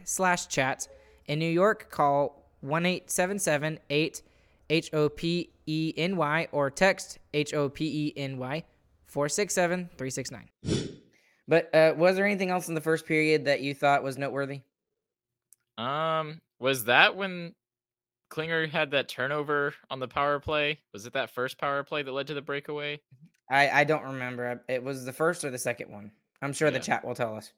[0.04, 0.88] slash chat.
[1.26, 4.22] In New York, call 1-877-8
[4.70, 8.64] H-O-P-E-N-Y or text H-O-P-E-N-Y
[9.14, 10.98] 467-369.
[11.48, 14.62] But uh, was there anything else in the first period that you thought was noteworthy?
[15.78, 17.54] Um, was that when
[18.30, 20.80] Klinger had that turnover on the power play?
[20.94, 23.00] Was it that first power play that led to the breakaway?
[23.50, 24.62] I, I don't remember.
[24.68, 26.12] It was the first or the second one.
[26.42, 27.54] I'm sure the chat will tell us.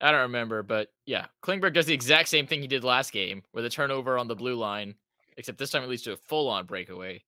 [0.00, 3.42] I don't remember, but yeah, Klingberg does the exact same thing he did last game
[3.52, 4.94] with a turnover on the blue line,
[5.36, 7.22] except this time it leads to a full-on breakaway.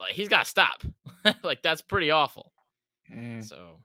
[0.00, 0.82] Like he's got to stop.
[1.42, 2.52] like that's pretty awful.
[3.12, 3.44] Mm.
[3.44, 3.76] So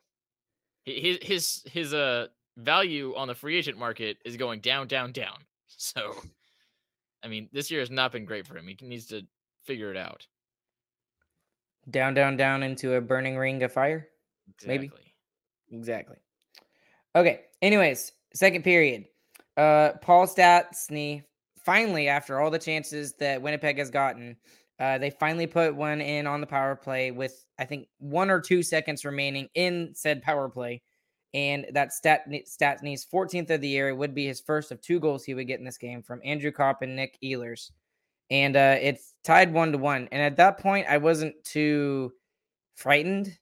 [0.88, 5.38] his his his uh value on the free agent market is going down, down, down.
[5.80, 6.16] So
[7.24, 8.68] I mean, this year has not been great for him.
[8.68, 9.22] He needs to
[9.64, 10.26] figure it out.
[11.92, 14.08] Down, down, down into a burning ring of fire.
[14.66, 14.86] Maybe.
[14.86, 15.14] Exactly.
[15.72, 16.16] Exactly.
[17.16, 17.42] Okay.
[17.62, 19.06] Anyways, second period.
[19.56, 21.24] Uh, Paul Stastny
[21.64, 24.38] finally, after all the chances that Winnipeg has gotten,
[24.80, 28.40] uh, they finally put one in on the power play with I think one or
[28.40, 30.82] two seconds remaining in said power play,
[31.34, 33.90] and that stat Stastny's 14th of the year.
[33.90, 36.22] It would be his first of two goals he would get in this game from
[36.24, 37.72] Andrew Copp and Nick Ehlers,
[38.30, 40.08] and uh, it's tied one to one.
[40.12, 42.14] And at that point, I wasn't too
[42.76, 43.38] frightened,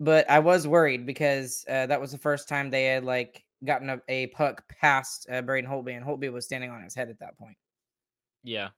[0.00, 3.90] but I was worried because uh, that was the first time they had like gotten
[3.90, 7.18] a, a puck past uh, Braden Holtby, and Holtby was standing on his head at
[7.20, 7.56] that point.
[8.44, 8.68] Yeah,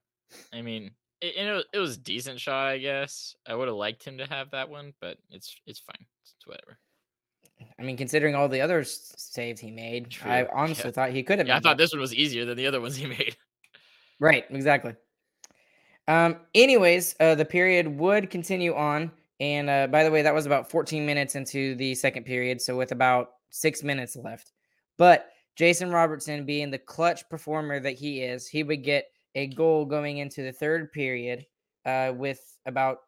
[0.53, 0.91] I mean,
[1.21, 3.35] it, it, was, it was a decent shot, I guess.
[3.47, 6.07] I would have liked him to have that one, but it's it's fine.
[6.23, 6.79] It's whatever.
[7.79, 10.31] I mean, considering all the other saves he made, True.
[10.31, 10.93] I honestly yeah.
[10.93, 11.47] thought he could have.
[11.47, 11.83] Yeah, I thought that.
[11.83, 13.37] this one was easier than the other ones he made.
[14.19, 14.95] Right, exactly.
[16.09, 16.37] Um.
[16.55, 20.71] Anyways, uh, the period would continue on, and uh, by the way, that was about
[20.71, 24.53] 14 minutes into the second period, so with about six minutes left.
[24.97, 29.85] But Jason Robertson, being the clutch performer that he is, he would get a goal
[29.85, 31.47] going into the third period
[31.85, 32.99] uh, with about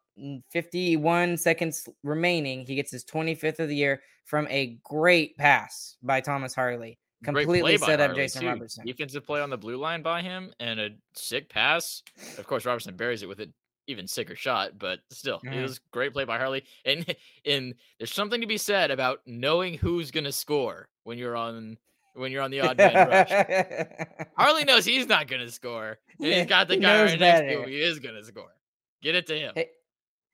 [0.51, 2.67] 51 seconds remaining.
[2.67, 6.99] He gets his 25th of the year from a great pass by Thomas Harley.
[7.25, 8.49] Completely set up Jason too.
[8.49, 8.85] Robertson.
[8.85, 12.03] Defensive play on the blue line by him and a sick pass.
[12.37, 13.53] Of course, Robertson buries it with an
[13.87, 15.53] even sicker shot, but still, mm.
[15.53, 16.65] it was great play by Harley.
[16.85, 21.79] And and there's something to be said about knowing who's gonna score when you're on
[22.15, 24.27] when you're on the odd man rush.
[24.37, 25.99] Harley knows he's not going to score.
[26.19, 27.47] And he's got the guy right better.
[27.47, 27.69] next to him.
[27.69, 28.55] He is going to score.
[29.03, 29.53] Get it to him.
[29.55, 29.69] Hey,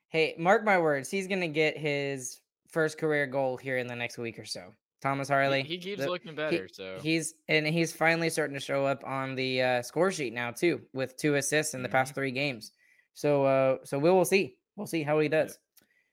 [0.09, 1.11] hey, mark my words.
[1.11, 4.75] He's going to get his first career goal here in the next week or so.
[5.01, 5.63] Thomas Harley.
[5.63, 6.63] He, he keeps the, looking better.
[6.63, 10.35] He, so he's and he's finally starting to show up on the uh, score sheet
[10.35, 11.97] now too, with two assists in the mm-hmm.
[11.97, 12.73] past three games.
[13.15, 14.57] So uh, so we will see.
[14.77, 15.59] We'll see how he does.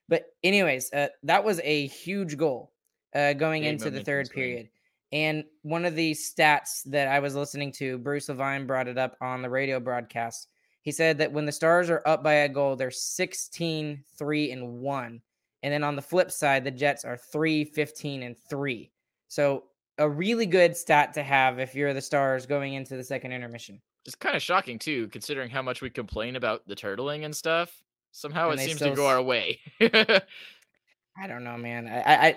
[0.08, 2.72] But anyways, uh, that was a huge goal
[3.14, 4.68] uh, going Big into the third period.
[5.12, 9.16] And one of the stats that I was listening to, Bruce Levine brought it up
[9.20, 10.48] on the radio broadcast.
[10.82, 14.68] He said that when the Stars are up by a goal, they're 16, 3, and
[14.74, 15.20] 1.
[15.62, 18.90] And then on the flip side, the Jets are 3, 15, and 3.
[19.28, 19.64] So
[19.98, 23.80] a really good stat to have if you're the Stars going into the second intermission.
[24.04, 27.82] It's kind of shocking too, considering how much we complain about the turtling and stuff.
[28.12, 29.58] Somehow and it seems to go our way.
[29.80, 31.88] I don't know, man.
[31.88, 32.36] I, I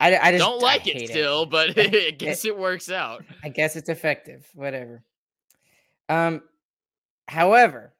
[0.00, 1.50] I, I just don't like it still, it.
[1.50, 3.24] but I guess it, it works out.
[3.42, 4.46] I guess it's effective.
[4.54, 5.02] Whatever.
[6.08, 6.42] Um,
[7.28, 7.94] however,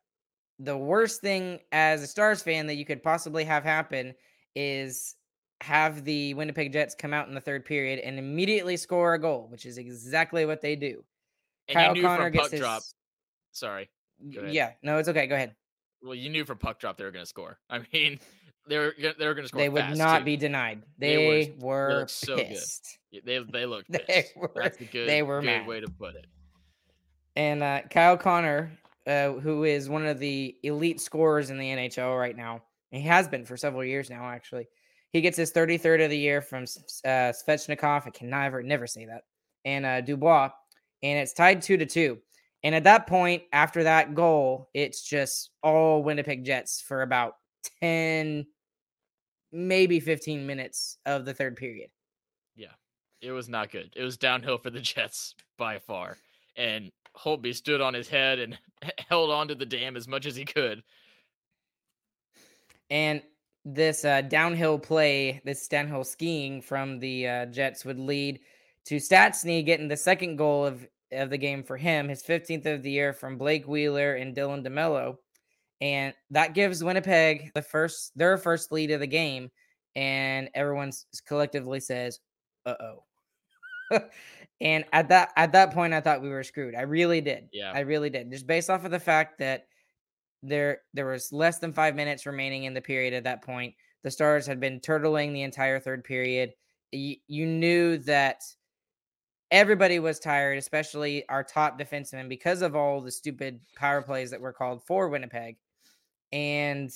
[0.59, 4.15] the worst thing as a Stars fan that you could possibly have happen
[4.55, 5.17] is
[5.63, 9.47] have the Winnipeg Jets come out in the third period and immediately score a goal,
[9.51, 11.05] which is exactly what they do.
[11.69, 12.61] And Kyle Connor gets his...
[12.61, 12.83] drop.
[13.53, 13.89] Sorry.
[14.21, 15.27] Yeah, no, it's okay.
[15.27, 15.55] Go ahead.
[16.03, 17.59] Well, you knew from puck drop they were going to score.
[17.71, 18.19] I mean,
[18.69, 19.61] they were they were going to score.
[19.61, 20.25] They would not too.
[20.25, 20.83] be denied.
[20.99, 22.99] They, they were, were so pissed.
[23.13, 23.23] good.
[23.25, 24.07] They they looked pissed.
[24.09, 25.67] They were, That's a good they were good mad.
[25.67, 26.27] way to put it.
[27.37, 28.73] And uh, Kyle Connor,
[29.07, 33.29] uh, who is one of the elite scorers in the NHL right now, he has
[33.29, 34.25] been for several years now.
[34.25, 34.67] Actually,
[35.13, 36.65] he gets his 33rd of the year from
[37.05, 38.07] uh, Svechnikov.
[38.07, 39.23] I can never never say that.
[39.65, 40.51] And uh, Dubois,
[41.03, 42.19] and it's tied two to two.
[42.63, 47.35] And at that point, after that goal, it's just all Winnipeg Jets for about
[47.81, 48.47] 10,
[49.53, 51.91] maybe 15 minutes of the third period.
[52.55, 52.73] Yeah,
[53.21, 53.93] it was not good.
[53.97, 56.19] It was downhill for the Jets by far.
[56.57, 58.59] And Holtby stood on his head and
[59.09, 60.83] held on to the dam as much as he could.
[62.91, 63.23] And
[63.65, 68.41] this uh, downhill play, this downhill skiing from the uh, Jets would lead
[68.85, 72.83] to Stastny getting the second goal of, of the game for him, his 15th of
[72.83, 75.19] the year from Blake Wheeler and Dylan DeMelo
[75.81, 79.51] and that gives Winnipeg the first their first lead of the game,
[79.95, 80.93] and everyone
[81.27, 82.21] collectively says,
[82.65, 83.05] "Uh oh."
[84.61, 86.75] and at that at that point, I thought we were screwed.
[86.75, 87.49] I really did.
[87.53, 88.31] Yeah, I really did.
[88.31, 89.67] Just based off of the fact that
[90.43, 93.75] there there was less than five minutes remaining in the period at that point.
[94.03, 96.53] The Stars had been turtling the entire third period.
[96.93, 98.43] You, you knew that
[99.51, 104.41] everybody was tired, especially our top defensemen, because of all the stupid power plays that
[104.41, 105.57] were called for Winnipeg.
[106.33, 106.91] And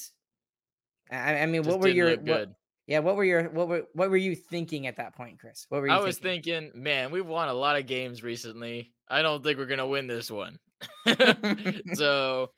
[1.11, 2.51] I, I mean, Just what were your what,
[2.87, 5.67] yeah, what were your what were what were you thinking at that point, Chris?
[5.69, 5.93] What were you?
[5.93, 8.93] I was thinking, man, we've won a lot of games recently.
[9.09, 10.59] I don't think we're gonna win this one.
[11.95, 12.51] so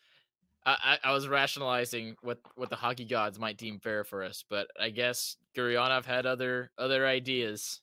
[0.65, 4.69] I, I was rationalizing what what the hockey gods might deem fair for us, but
[4.81, 7.81] I guess Gurianov had other other ideas.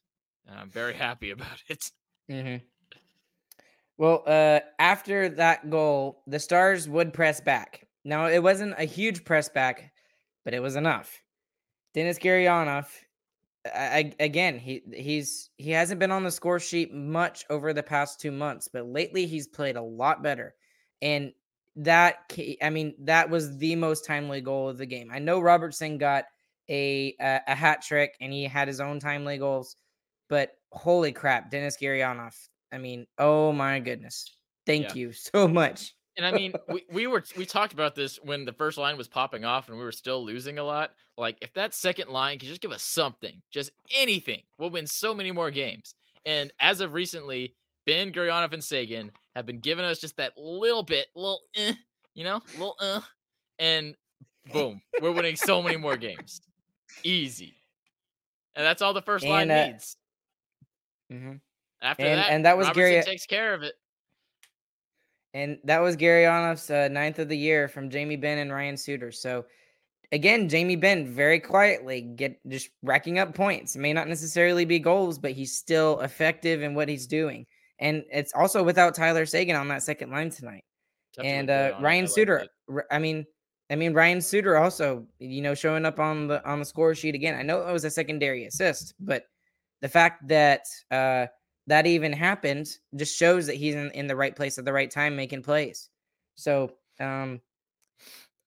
[0.49, 1.91] I'm very happy about it.
[2.29, 2.65] Mm-hmm.
[3.97, 7.85] Well, uh, after that goal, the Stars would press back.
[8.03, 9.91] Now, it wasn't a huge press back,
[10.45, 11.21] but it was enough.
[11.93, 12.87] Denis Gurianov,
[13.65, 18.19] I, again, he he's he hasn't been on the score sheet much over the past
[18.19, 20.55] two months, but lately he's played a lot better.
[21.01, 21.33] and
[21.75, 22.31] that
[22.61, 25.09] I mean that was the most timely goal of the game.
[25.11, 26.25] I know Robertson got
[26.69, 29.75] a a, a hat trick and he had his own timely goals,
[30.29, 32.35] but holy crap, Denis Gurianov.
[32.71, 34.35] I mean, oh my goodness.
[34.65, 34.93] Thank yeah.
[34.95, 35.95] you so much.
[36.19, 39.07] And I mean, we, we were we talked about this when the first line was
[39.07, 40.91] popping off and we were still losing a lot.
[41.17, 45.13] Like if that second line could just give us something, just anything, we'll win so
[45.13, 45.95] many more games.
[46.25, 47.55] And as of recently,
[47.85, 51.73] Benn Gurianov and Seguin have been giving us just that little bit, little, eh,
[52.15, 52.99] you know, little, uh,
[53.57, 53.95] and
[54.51, 56.41] boom, we're winning so many more games,
[57.03, 57.55] easy.
[58.55, 59.95] And that's all the first and, line uh, needs.
[61.11, 61.35] Mm-hmm.
[61.81, 63.75] After and, that, and that was Robertson Gary takes care of it.
[65.33, 69.11] And that was Gurianov's uh, ninth of the year from Jamie Benn and Ryan Suter.
[69.11, 69.45] So
[70.11, 73.75] again, Jamie Benn very quietly get just racking up points.
[73.75, 77.45] It may not necessarily be goals, but he's still effective in what he's doing.
[77.79, 80.63] And it's also without Tyler Seguin on that second line tonight.
[81.23, 82.47] and uh, Ryan Suter,
[82.91, 83.25] I mean,
[83.69, 87.15] I mean Ryan Suter also, you know, showing up on the on the score sheet
[87.15, 87.35] again.
[87.35, 89.23] I know it was a secondary assist, but
[89.81, 90.61] the fact that
[90.91, 91.27] uh,
[91.69, 94.89] that even happened just shows that he's in, in the right place at the right
[94.89, 95.89] time making plays.
[96.33, 97.41] So, um,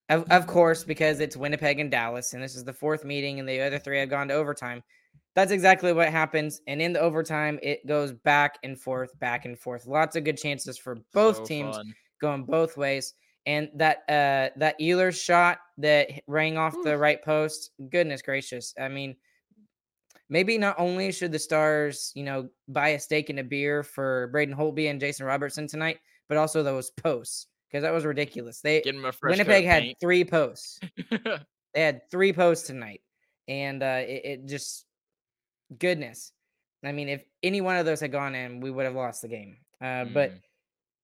[0.08, 3.48] of, of course, because it's Winnipeg and Dallas, and this is the fourth meeting, and
[3.48, 4.82] the other three have gone to overtime.
[5.36, 6.60] That's exactly what happens.
[6.66, 9.86] And in the overtime, it goes back and forth, back and forth.
[9.86, 11.94] Lots of good chances for both so teams fun.
[12.20, 13.14] going both ways.
[13.46, 16.84] And that uh that Ehlers shot that rang off Ooh.
[16.84, 18.74] the right post, goodness gracious.
[18.78, 19.16] I mean,
[20.32, 24.28] maybe not only should the Stars, you know, buy a steak and a beer for
[24.28, 28.62] Braden Holtby and Jason Robertson tonight, but also those posts because that was ridiculous.
[28.62, 28.82] They
[29.22, 30.80] Winnipeg had three posts.
[31.10, 33.02] they had three posts tonight,
[33.46, 34.86] and uh, it, it, just
[35.78, 36.32] goodness.
[36.82, 39.28] I mean, if any one of those had gone in, we would have lost the
[39.28, 39.58] game.
[39.82, 40.14] Uh, mm.
[40.14, 40.32] But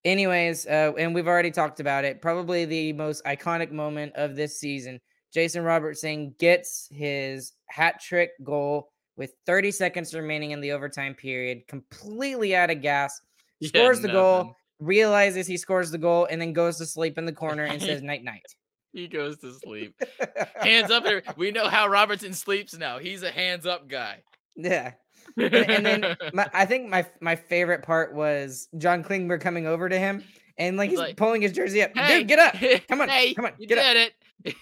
[0.06, 2.22] anyways, uh, and we've already talked about it.
[2.22, 5.00] Probably the most iconic moment of this season.
[5.34, 8.88] Jason Robertson gets his hat trick goal
[9.18, 13.20] with 30 seconds remaining in the overtime period, completely out of gas.
[13.62, 17.26] Scores yeah, the goal, realizes he scores the goal, and then goes to sleep in
[17.26, 18.46] the corner and says night night.
[18.94, 20.00] He goes to sleep.
[20.56, 21.04] hands up.
[21.04, 21.22] Here.
[21.36, 22.98] We know how Robertson sleeps now.
[22.98, 24.22] He's a hands up guy.
[24.56, 24.92] Yeah.
[25.36, 29.90] and, and, then my, I think my my favorite part was John Klingberg coming over
[29.90, 30.24] to him
[30.56, 31.90] and like he's, he's like, pulling his jersey up.
[31.94, 32.54] Hey, Dude, get up!
[32.88, 34.12] Come on, hey, come on, you get did up.
[34.46, 34.56] it.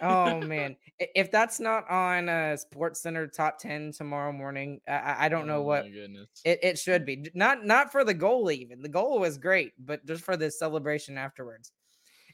[0.00, 5.28] Oh man, if that's not on a Sports Center top ten tomorrow morning, I, I
[5.28, 7.30] don't know oh, what it, it should be.
[7.34, 8.82] Not not for the goal even.
[8.82, 11.72] The goal was great, but just for the celebration afterwards.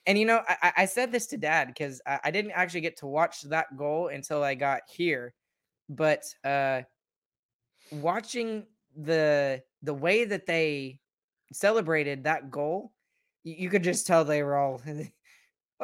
[0.07, 2.97] And you know, I, I said this to Dad because I, I didn't actually get
[2.99, 5.35] to watch that goal until I got here,
[5.89, 6.83] but uh,
[7.93, 11.01] watching the the way that they
[11.53, 12.93] celebrated that goal,
[13.45, 14.81] you, you could just tell they were all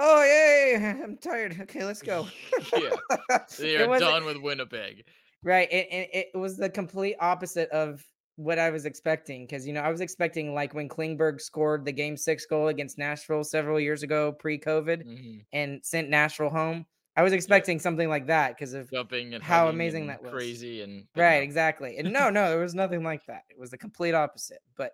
[0.01, 0.77] Oh yay!
[1.03, 1.57] I'm tired.
[1.63, 2.29] Okay, let's go.
[2.77, 5.05] yeah, they are done with Winnipeg.
[5.43, 8.05] Right, and it, it, it was the complete opposite of
[8.37, 11.93] what I was expecting because you know I was expecting like when Klingberg scored the
[11.93, 15.39] Game Six goal against Nashville several years ago, pre-COVID, mm-hmm.
[15.53, 16.87] and sent Nashville home.
[17.17, 17.83] I was expecting yeah.
[17.83, 20.31] something like that because of jumping and how amazing and that was.
[20.31, 21.99] Crazy and right, exactly.
[21.99, 23.43] And no, no, there was nothing like that.
[23.51, 24.61] It was the complete opposite.
[24.77, 24.93] But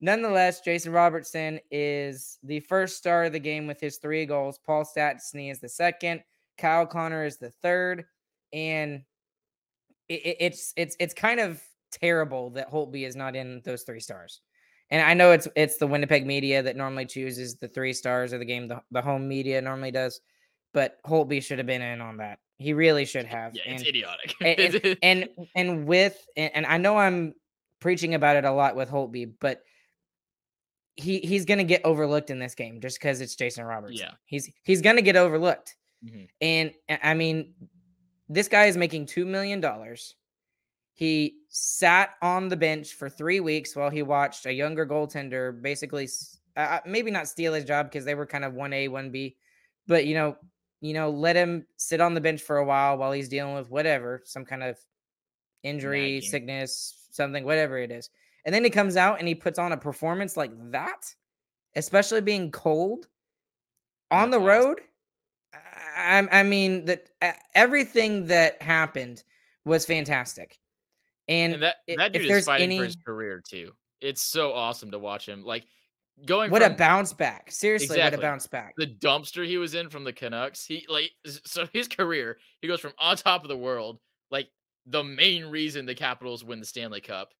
[0.00, 4.58] Nonetheless, Jason Robertson is the first star of the game with his three goals.
[4.64, 6.22] Paul Stastny is the second.
[6.58, 8.04] Kyle Connor is the third,
[8.52, 9.02] and
[10.08, 14.40] it, it's it's it's kind of terrible that Holtby is not in those three stars.
[14.90, 18.40] And I know it's it's the Winnipeg media that normally chooses the three stars of
[18.40, 18.68] the game.
[18.68, 20.20] The, the home media normally does,
[20.72, 22.38] but Holtby should have been in on that.
[22.58, 23.54] He really should have.
[23.54, 24.34] Yeah, and, it's idiotic.
[24.40, 27.34] and, and and with and, and I know I'm
[27.80, 29.62] preaching about it a lot with Holtby, but
[30.96, 33.98] he he's gonna get overlooked in this game just because it's Jason Roberts.
[33.98, 35.76] Yeah, he's he's gonna get overlooked.
[36.04, 36.24] Mm-hmm.
[36.40, 37.54] And I mean,
[38.28, 40.14] this guy is making two million dollars.
[40.94, 46.08] He sat on the bench for three weeks while he watched a younger goaltender basically,
[46.56, 49.36] uh, maybe not steal his job because they were kind of one A, one B,
[49.86, 50.36] but you know,
[50.80, 53.68] you know, let him sit on the bench for a while while he's dealing with
[53.68, 54.78] whatever, some kind of
[55.62, 56.30] injury, Nagging.
[56.30, 58.08] sickness, something, whatever it is.
[58.46, 61.12] And then he comes out and he puts on a performance like that,
[61.74, 63.08] especially being cold
[64.12, 64.80] on the road.
[65.96, 67.08] I, I mean that
[67.56, 69.24] everything that happened
[69.64, 70.60] was fantastic.
[71.26, 73.72] And, and that that dude is fighting any, for his career too.
[74.00, 75.44] It's so awesome to watch him.
[75.44, 75.66] Like
[76.24, 77.50] going what from, a bounce back.
[77.50, 78.18] Seriously, exactly.
[78.18, 78.74] what a bounce back.
[78.76, 80.64] The dumpster he was in from the Canucks.
[80.64, 83.98] He like so his career, he goes from on top of the world,
[84.30, 84.48] like
[84.86, 87.30] the main reason the Capitals win the Stanley Cup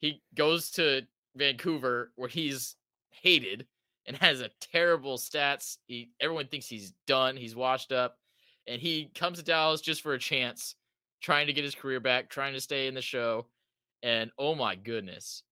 [0.00, 1.02] he goes to
[1.36, 2.76] Vancouver where he's
[3.10, 3.66] hated
[4.06, 5.78] and has a terrible stats.
[5.86, 7.36] He everyone thinks he's done.
[7.36, 8.18] He's washed up,
[8.66, 10.74] and he comes to Dallas just for a chance,
[11.20, 13.46] trying to get his career back, trying to stay in the show.
[14.02, 15.42] And oh my goodness,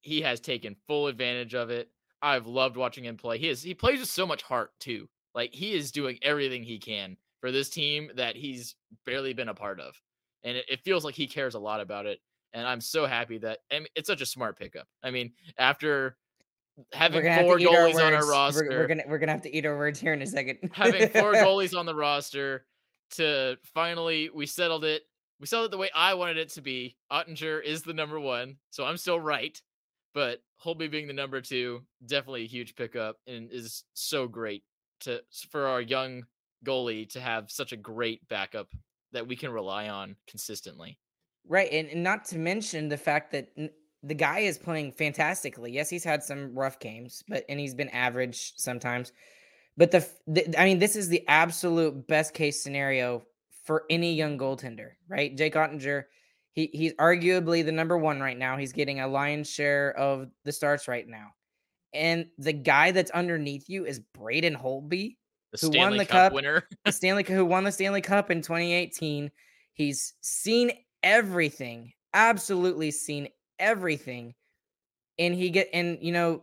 [0.00, 1.90] he has taken full advantage of it.
[2.22, 3.38] I've loved watching him play.
[3.38, 5.08] He is he plays with so much heart too.
[5.34, 9.54] Like he is doing everything he can for this team that he's barely been a
[9.54, 10.00] part of.
[10.42, 12.20] And it, it feels like he cares a lot about it.
[12.54, 14.86] And I'm so happy that I mean, it's such a smart pickup.
[15.02, 16.16] I mean, after
[16.92, 19.66] having four goalies our on our roster, we're, we're, gonna we're gonna have to eat
[19.66, 20.70] our words here in a second.
[20.72, 22.64] having four goalies on the roster
[23.12, 25.02] to finally we settled it.
[25.40, 26.96] We settled it the way I wanted it to be.
[27.12, 29.60] Oettinger is the number one, so I'm still right.
[30.14, 34.62] But Holtby being the number two, definitely a huge pickup and is so great
[35.00, 36.24] to for our young
[36.64, 38.68] goalie to have such a great backup
[39.12, 40.98] that we can rely on consistently.
[41.46, 43.70] Right, and, and not to mention the fact that n-
[44.02, 45.72] the guy is playing fantastically.
[45.72, 49.12] Yes, he's had some rough games, but and he's been average sometimes.
[49.76, 53.22] But the, the I mean, this is the absolute best case scenario
[53.64, 55.36] for any young goaltender, right?
[55.36, 56.04] Jake Oettinger,
[56.52, 58.56] he he's arguably the number one right now.
[58.56, 61.28] He's getting a lion's share of the starts right now.
[61.92, 65.16] And the guy that's underneath you is Braden Holtby,
[65.52, 68.30] the who Stanley won the Cup, Cup winner, Stanley Cup, who won the Stanley Cup
[68.30, 69.30] in 2018.
[69.72, 70.72] He's seen
[71.04, 73.28] everything, absolutely seen
[73.60, 74.34] everything,
[75.18, 76.42] and he get and you know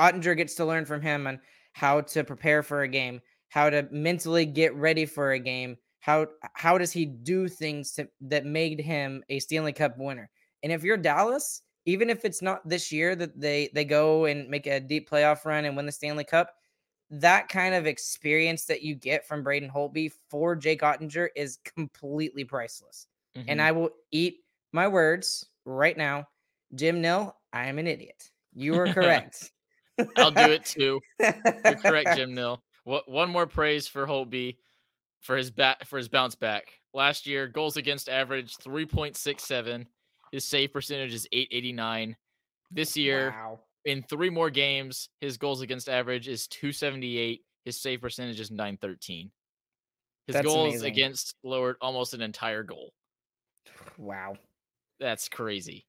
[0.00, 1.40] Oettinger gets to learn from him on
[1.74, 5.76] how to prepare for a game, how to mentally get ready for a game.
[6.00, 10.30] How how does he do things to, that made him a Stanley Cup winner?
[10.62, 14.48] And if you're Dallas, even if it's not this year that they they go and
[14.48, 16.54] make a deep playoff run and win the Stanley Cup,
[17.10, 22.44] that kind of experience that you get from Braden Holtby for Jake Oettinger is completely
[22.44, 23.08] priceless.
[23.36, 23.48] Mm-hmm.
[23.48, 24.38] And I will eat
[24.72, 26.28] my words right now.
[26.74, 28.30] Jim Nill, I am an idiot.
[28.54, 29.52] You are correct.
[30.16, 31.00] I'll do it too.
[31.20, 32.62] You're correct, Jim Nill.
[32.84, 34.56] What one more praise for Holtby
[35.20, 36.72] for his bat for his bounce back.
[36.94, 39.86] Last year, goals against average 3.67.
[40.32, 42.16] His save percentage is 889.
[42.70, 47.40] This year, wow in three more games, his goals against average is 278.
[47.64, 49.30] His save percentage is 913.
[50.26, 50.92] His That's goals amazing.
[50.92, 52.92] against lowered almost an entire goal.
[53.98, 54.36] Wow.
[55.00, 55.86] That's crazy.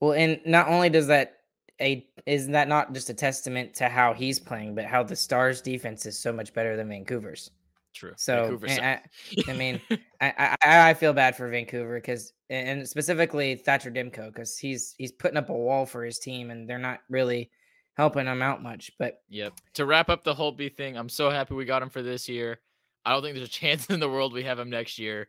[0.00, 1.38] Well, and not only does that
[1.80, 5.60] a is that not just a testament to how he's playing, but how the Stars
[5.60, 7.50] defense is so much better than Vancouver's.
[7.94, 8.12] True.
[8.16, 9.00] So I,
[9.46, 9.80] I, mean,
[10.20, 15.12] I, I, I feel bad for Vancouver because, and specifically Thatcher Demko because he's he's
[15.12, 17.50] putting up a wall for his team and they're not really
[17.96, 18.90] helping him out much.
[18.98, 19.54] But yep.
[19.74, 22.58] To wrap up the Holtby thing, I'm so happy we got him for this year.
[23.04, 25.28] I don't think there's a chance in the world we have him next year,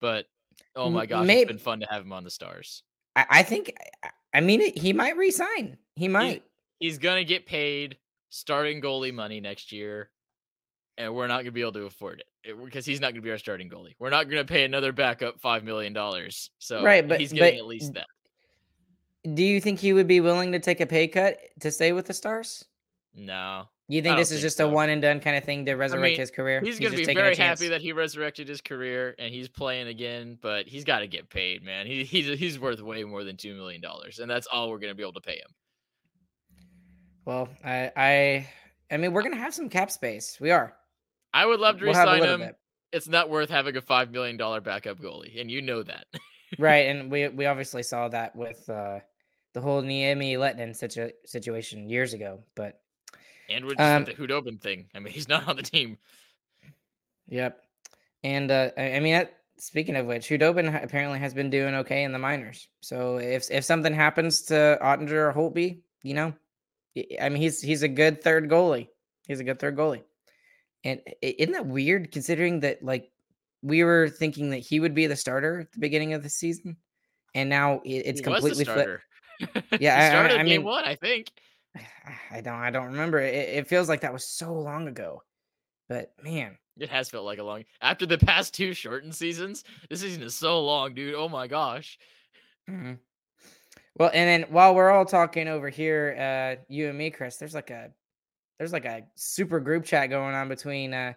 [0.00, 0.26] but
[0.74, 2.82] oh my gosh, Maybe, it's been fun to have him on the Stars.
[3.14, 3.74] I, I think,
[4.34, 5.78] I mean, he might resign.
[5.94, 6.42] He might.
[6.78, 7.96] He, he's gonna get paid
[8.30, 10.10] starting goalie money next year
[10.98, 13.22] and we're not going to be able to afford it because he's not going to
[13.22, 13.94] be our starting goalie.
[13.98, 16.50] We're not going to pay another backup five million dollars.
[16.58, 18.06] So right, but he's getting but, at least that.
[19.34, 22.06] Do you think he would be willing to take a pay cut to stay with
[22.06, 22.64] the Stars?
[23.16, 23.68] No.
[23.88, 24.68] You think this is just so.
[24.68, 26.60] a one and done kind of thing to resurrect I mean, his career?
[26.60, 29.86] He's, he's going to be very happy that he resurrected his career and he's playing
[29.86, 31.86] again, but he's got to get paid, man.
[31.86, 34.90] He, he's he's worth way more than two million dollars, and that's all we're going
[34.90, 35.54] to be able to pay him.
[37.24, 38.48] Well, I I
[38.90, 40.38] I mean, we're going to have some cap space.
[40.40, 40.74] We are.
[41.32, 42.40] I would love to we'll resign him.
[42.40, 42.56] Bit.
[42.92, 46.06] It's not worth having a five million dollar backup goalie, and you know that.
[46.58, 48.98] right, and we we obviously saw that with uh,
[49.52, 52.40] the whole Niemi Lehtonen situ- situation years ago.
[52.54, 52.80] But
[53.48, 55.98] and with um, the Khudobin thing, I mean, he's not on the team.
[57.28, 57.60] Yep,
[58.22, 59.26] and uh, I, mean,
[59.58, 62.68] speaking of which, Khudobin apparently has been doing okay in the minors.
[62.80, 66.32] So if if something happens to Oettinger or Holtby, you know,
[67.20, 68.88] I mean, he's he's a good third goalie.
[69.26, 70.02] He's a good third goalie.
[70.84, 73.10] And isn't that weird considering that like
[73.62, 76.76] we were thinking that he would be the starter at the beginning of the season,
[77.34, 79.02] and now it's he completely flipped.
[79.80, 81.30] Yeah, I, started I, I mean, game one, I think.
[82.30, 83.20] I don't, I don't remember.
[83.20, 85.22] It, it feels like that was so long ago,
[85.88, 87.64] but man, it has felt like a long.
[87.80, 91.14] After the past two shortened seasons, this season is so long, dude.
[91.14, 91.98] Oh my gosh.
[92.68, 92.94] Mm-hmm.
[93.98, 97.54] Well, and then while we're all talking over here, uh, you and me, Chris, there's
[97.54, 97.90] like a
[98.58, 101.14] there's like a super group chat going on between uh,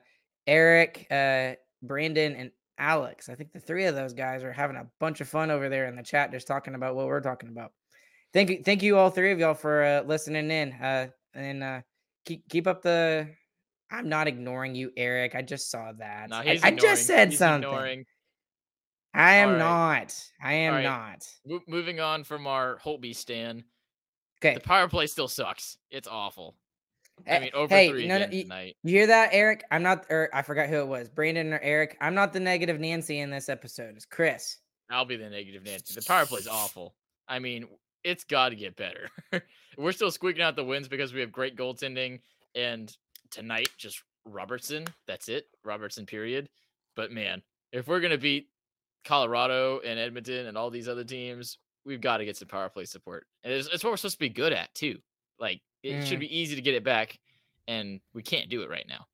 [0.48, 3.28] Eric, uh, Brandon, and Alex.
[3.30, 5.88] I think the three of those guys are having a bunch of fun over there
[5.88, 7.72] in the chat, just talking about what we're talking about.
[8.34, 11.82] Thank you, thank you all three of y'all for uh, listening in, uh, and uh,
[12.26, 13.28] keep keep up the.
[13.92, 15.34] I'm not ignoring you, Eric.
[15.34, 16.30] I just saw that.
[16.30, 17.68] No, I, I, just said he's something.
[17.68, 18.06] Ignoring.
[19.16, 19.58] I am right.
[19.58, 20.24] not.
[20.44, 20.84] I am right.
[20.84, 21.28] not.
[21.48, 23.64] Mo- moving on from our Holtby stand.
[24.40, 24.54] Okay.
[24.54, 25.78] The power play still sucks.
[25.90, 26.56] It's awful.
[27.28, 28.76] I Eh, mean, over hey, three no, no, you- tonight.
[28.84, 29.64] You hear that, Eric?
[29.72, 31.98] I'm not, or I forgot who it was, Brandon or Eric.
[32.00, 33.96] I'm not the negative Nancy in this episode.
[33.96, 34.58] It's Chris.
[34.92, 35.96] I'll be the negative Nancy.
[35.96, 36.96] The power play's awful.
[37.28, 37.66] I mean,
[38.04, 39.10] it's got to get better.
[39.78, 42.20] We're still squeaking out the wins because we have great goaltending,
[42.56, 42.96] and
[43.32, 44.86] tonight just Robertson.
[45.08, 46.06] That's it, Robertson.
[46.06, 46.50] Period.
[46.96, 47.42] But man,
[47.72, 48.50] if we're gonna beat
[49.06, 52.84] Colorado and Edmonton and all these other teams, we've got to get some power play
[52.86, 55.00] support, and it's, it's what we're supposed to be good at too.
[55.40, 56.22] Like it should Mm.
[56.22, 57.18] be easy to get it back,
[57.68, 59.06] and we can't do it right now.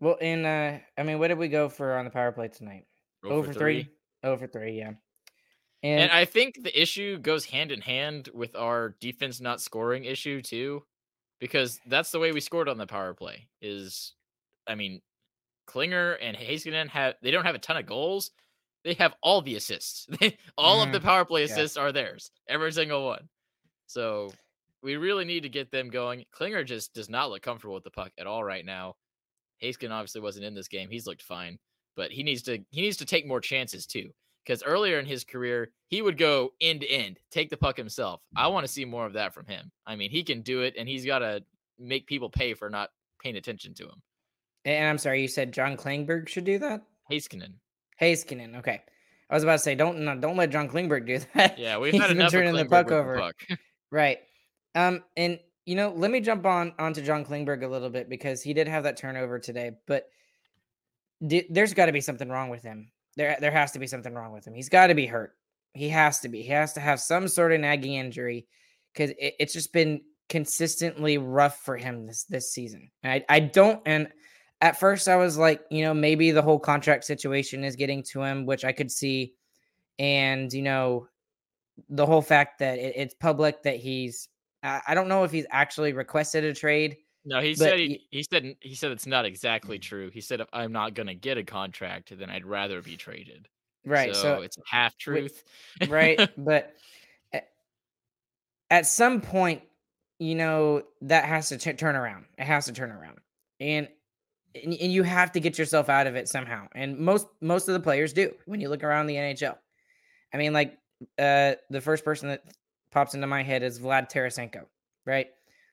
[0.00, 2.84] Well, in, uh, I mean, what did we go for on the power play tonight?
[3.24, 3.88] Over three.
[4.22, 4.92] Over three, yeah.
[5.82, 10.04] And, And I think the issue goes hand in hand with our defense not scoring
[10.04, 10.84] issue too,
[11.40, 13.48] because that's the way we scored on the power play.
[13.62, 14.14] Is
[14.66, 15.00] I mean,
[15.66, 18.30] Klinger and Heiskanen have they don't have a ton of goals.
[18.84, 20.06] They have all the assists.
[20.56, 21.06] All of the mm-hmm.
[21.06, 21.52] power play Yeah.
[21.52, 23.28] assists are theirs, every single one.
[23.86, 24.30] So
[24.82, 26.24] we really need to get them going.
[26.30, 28.94] Klinger just does not look comfortable with the puck at all right now.
[29.62, 30.88] Haskin obviously wasn't in this game.
[30.90, 31.58] He's looked fine,
[31.96, 34.10] but he needs to he needs to take more chances too.
[34.48, 38.22] Because earlier in his career, he would go end to end, take the puck himself.
[38.34, 39.70] I want to see more of that from him.
[39.86, 41.42] I mean, he can do it, and he's got to
[41.78, 42.88] make people pay for not
[43.22, 44.02] paying attention to him.
[44.64, 46.80] and I'm sorry, you said John Klingberg should do that?
[47.12, 47.56] Heiskanen.
[48.00, 48.80] Heiskanen, okay.
[49.28, 51.58] I was about to say, don't no, don't let John Klingberg do that.
[51.58, 53.18] Yeah, we've had enough of turning the puck with the over.
[53.18, 53.34] puck.
[53.90, 54.18] Right.
[54.74, 58.42] Um, and you know, let me jump on onto John Klingberg a little bit because
[58.42, 60.08] he did have that turnover today, but
[61.26, 62.90] di- there's got to be something wrong with him.
[63.18, 64.54] There, there has to be something wrong with him.
[64.54, 65.34] He's got to be hurt.
[65.74, 66.42] He has to be.
[66.42, 68.46] He has to have some sort of nagging injury
[68.92, 72.90] because it, it's just been consistently rough for him this this season.
[73.02, 73.82] And I, I don't.
[73.86, 74.08] And
[74.60, 78.22] at first, I was like, you know, maybe the whole contract situation is getting to
[78.22, 79.34] him, which I could see.
[79.98, 81.08] And you know,
[81.90, 84.28] the whole fact that it, it's public that he's
[84.62, 86.98] I, I don't know if he's actually requested a trade.
[87.24, 90.10] No, he But said he, he said he said it's not exactly true.
[90.10, 93.48] He said if I'm not gonna get a contract, then I'd rather be traded.
[93.84, 94.14] Right.
[94.14, 95.44] So, So, it's half truth.
[95.88, 96.74] right, but
[98.70, 99.62] at, some point,
[100.18, 102.26] you know, that has to t- turn around.
[102.36, 103.18] It has to turn around.
[103.60, 103.88] And
[104.54, 106.68] and and you have to get yourself out of it somehow.
[106.74, 109.56] And most most of the players do when you look around the NHL.
[110.32, 110.78] I mean, like
[111.18, 112.44] uh the first person that
[112.90, 114.64] pops into my head is Vlad Tarasenko,
[115.04, 115.28] right?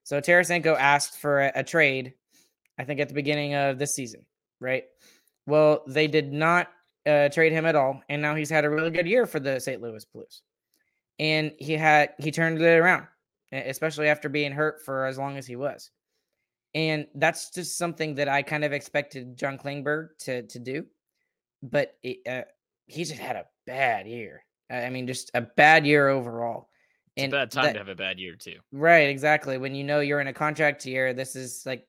[0.06, 2.14] So Tarasenko asked for a, a trade,
[2.78, 4.24] I think at the beginning of this season,
[4.62, 4.84] right?
[5.48, 6.70] Well, they did not
[7.08, 9.60] uh, trade him at all, and now he's had a really good year for the
[9.60, 9.82] St.
[9.82, 10.44] Louis Blues,
[11.18, 13.08] and he had he turned it around,
[13.52, 15.90] especially after being hurt for as long as he was,
[16.76, 20.86] and that's just something that I kind of expected John Klingberg to to do,
[21.64, 22.44] but it, uh,
[22.86, 24.44] he just had a bad year.
[24.70, 26.70] I mean, just a bad year overall.
[27.16, 28.60] It's a bad time that- to have a bad year too.
[28.72, 29.58] Right, exactly.
[29.58, 31.88] When you know you're in a contract year, this is like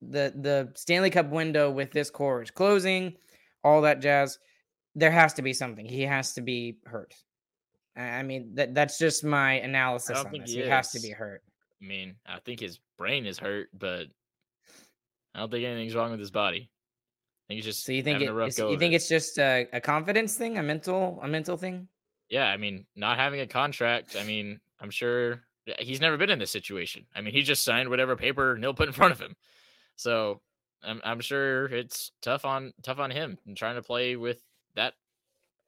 [0.00, 3.16] the the Stanley Cup window with this core is closing,
[3.64, 4.38] all that jazz.
[4.94, 5.86] There has to be something.
[5.86, 7.14] He has to be hurt.
[7.96, 10.50] I mean, that that's just my analysis on this.
[10.52, 11.42] he He has to be hurt.
[11.82, 14.06] I mean, I think his brain is hurt, but
[15.34, 16.70] I don't think anything's wrong with his body.
[16.70, 18.96] I think he's just So you think it, is- you think it.
[18.96, 21.88] it's just a, a confidence thing, a mental a mental thing?
[22.30, 24.16] Yeah, I mean, not having a contract.
[24.18, 25.42] I mean, I'm sure
[25.78, 27.04] he's never been in this situation.
[27.14, 29.36] I mean, he just signed whatever paper Nill put in front of him.
[29.96, 30.40] So
[30.82, 34.42] I'm I'm sure it's tough on tough on him and trying to play with
[34.76, 34.94] that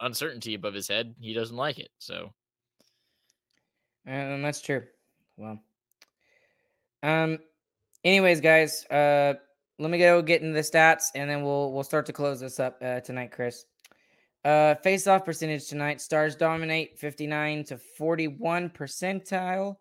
[0.00, 1.14] uncertainty above his head.
[1.20, 1.90] He doesn't like it.
[1.98, 2.30] So
[4.06, 4.84] that's true.
[5.36, 5.60] Well,
[7.02, 7.38] um,
[8.04, 9.34] anyways, guys, uh,
[9.78, 12.60] let me go get into the stats, and then we'll we'll start to close this
[12.60, 13.64] up uh, tonight, Chris.
[14.45, 19.76] Uh, face-off percentage tonight: Stars dominate, fifty-nine to forty-one percentile,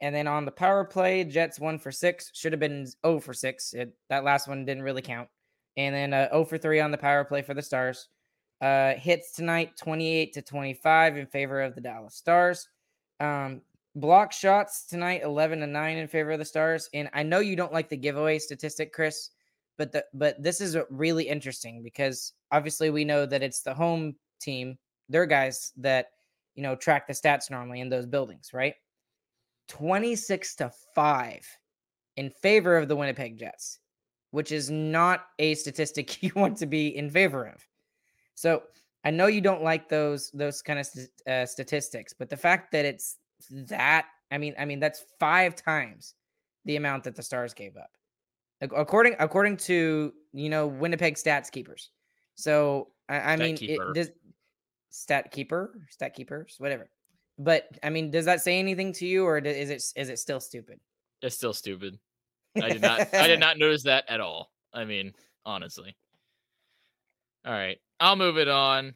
[0.00, 2.30] and then on the power play, Jets one for six.
[2.34, 3.74] Should have been zero for six.
[3.74, 5.28] It, that last one didn't really count,
[5.76, 8.08] and then uh, zero for three on the power play for the Stars.
[8.62, 12.68] Uh, hits tonight, twenty-eight to twenty-five in favor of the Dallas Stars.
[13.20, 13.60] Um,
[13.94, 17.56] block shots tonight 11 to 9 in favor of the stars and i know you
[17.56, 19.30] don't like the giveaway statistic chris
[19.78, 24.14] but the but this is really interesting because obviously we know that it's the home
[24.40, 24.76] team
[25.08, 26.08] their guys that
[26.54, 28.74] you know track the stats normally in those buildings right?
[29.68, 31.46] 26 to 5
[32.16, 33.80] in favor of the winnipeg jets
[34.30, 37.66] which is not a statistic you want to be in favor of.
[38.34, 38.62] So
[39.04, 40.88] I know you don't like those those kind of
[41.26, 43.16] uh, statistics, but the fact that it's
[43.50, 46.14] that I mean I mean that's five times
[46.64, 47.90] the amount that the Stars gave up,
[48.60, 51.90] according according to you know Winnipeg stats keepers.
[52.34, 53.90] So I, I mean keeper.
[53.90, 54.10] it does
[54.90, 56.88] stat keeper stat keepers whatever.
[57.38, 60.40] But I mean, does that say anything to you, or is it is it still
[60.40, 60.80] stupid?
[61.22, 61.98] It's still stupid.
[62.62, 64.50] I did not I did not notice that at all.
[64.74, 65.12] I mean,
[65.46, 65.96] honestly.
[67.46, 67.78] All right.
[68.00, 68.94] I'll move it on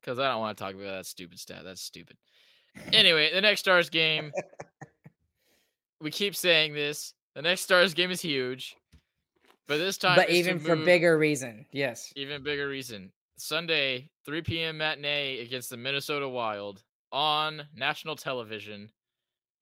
[0.00, 1.62] because I don't want to talk about that stupid stat.
[1.64, 2.16] That's stupid.
[2.92, 4.32] Anyway, the next Stars game.
[6.00, 7.14] we keep saying this.
[7.34, 8.76] The next Stars game is huge.
[9.68, 11.66] But this time but even for bigger reason.
[11.72, 12.12] Yes.
[12.16, 13.10] even bigger reason.
[13.36, 14.78] Sunday, 3 p.m.
[14.78, 18.90] matinee against the Minnesota Wild on national television,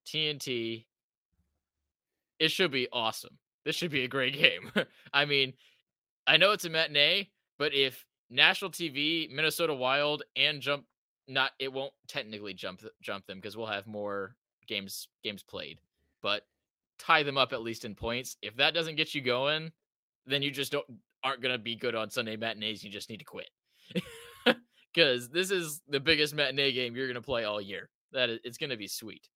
[0.07, 0.84] TNT.
[2.38, 3.38] It should be awesome.
[3.64, 4.70] This should be a great game.
[5.12, 5.55] I mean,
[6.26, 10.84] I know it's a matinee, but if national TV, Minnesota Wild, and jump,
[11.26, 14.36] not it won't technically jump jump them because we'll have more
[14.66, 15.78] games games played,
[16.22, 16.42] but
[16.98, 18.36] tie them up at least in points.
[18.42, 19.72] If that doesn't get you going,
[20.27, 20.87] then you just don't
[21.22, 22.83] aren't gonna be good on Sunday matinees.
[22.85, 23.51] You just need to quit
[24.95, 27.91] because this is the biggest matinee game you're gonna play all year.
[28.12, 29.29] That is, it's gonna be sweet.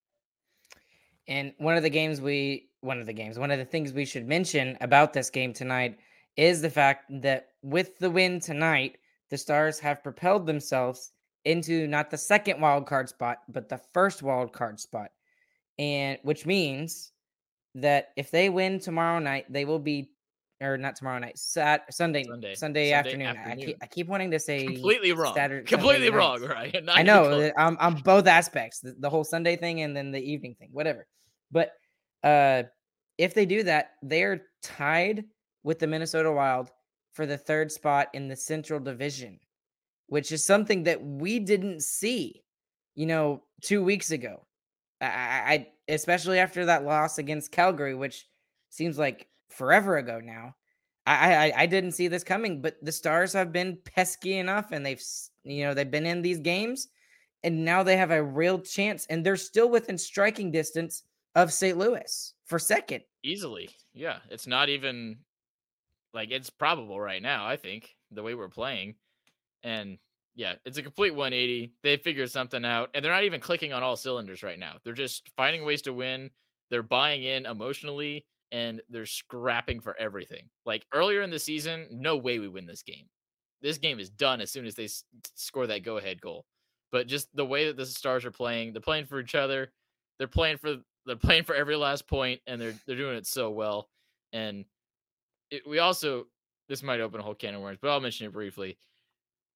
[1.27, 4.07] And one of the games we, one of the games, one of the things we
[4.07, 5.99] should mention about this game tonight
[6.37, 8.97] is the fact that with the win tonight,
[9.29, 11.13] the Stars have propelled themselves
[11.45, 15.11] into not the second wild card spot, but the first wild card spot.
[15.79, 17.13] And which means
[17.75, 20.11] that if they win tomorrow night, they will be,
[20.61, 22.55] or not tomorrow night, Sat Sunday, Sunday.
[22.55, 23.37] Sunday, Sunday afternoon.
[23.37, 25.35] I, keep, I keep wanting to say Completely wrong.
[25.35, 26.77] Saturday- Completely wrong, right?
[26.89, 27.53] I know close.
[27.57, 31.07] I'm I'm both aspects, the, the whole Sunday thing and then the evening thing, whatever.
[31.51, 31.73] But
[32.25, 32.65] uh
[33.19, 35.25] if they do that, they're tied
[35.65, 36.71] with the Minnesota Wild
[37.13, 39.41] for the third spot in the Central Division,
[40.07, 42.45] which is something that we didn't see,
[42.95, 44.47] you know, two weeks ago.
[45.01, 48.27] I I- especially after that loss against Calgary, which
[48.71, 50.55] seems like forever ago now.
[51.07, 54.85] I, I I didn't see this coming, but the Stars have been pesky enough, and
[54.85, 55.03] they've
[55.45, 56.89] you know they've been in these games,
[57.43, 61.79] and now they have a real chance, and they're still within striking distance of St.
[61.79, 63.03] Louis for second.
[63.23, 63.71] easily.
[63.95, 65.19] Yeah, it's not even
[66.13, 67.47] like it's probable right now.
[67.47, 68.97] I think the way we're playing,
[69.63, 69.99] and
[70.35, 71.73] yeah, it's a complete 180.
[71.83, 74.75] They figured something out, and they're not even clicking on all cylinders right now.
[74.85, 76.31] They're just finding ways to win.
[76.71, 80.49] They're buying in emotionally, and they're scrapping for everything.
[80.65, 83.07] Like earlier in the season, no way we win this game.
[83.61, 86.47] This game is done as soon as they s- score that go-ahead goal.
[86.91, 89.73] But just the way that the Stars are playing, they're playing for each other.
[90.19, 90.77] They're playing for
[91.07, 93.89] they're playing for every last point, and they're they're doing it so well.
[94.33, 94.65] And
[95.51, 96.27] it, we also
[96.69, 98.79] this might open a whole can of worms, but I'll mention it briefly.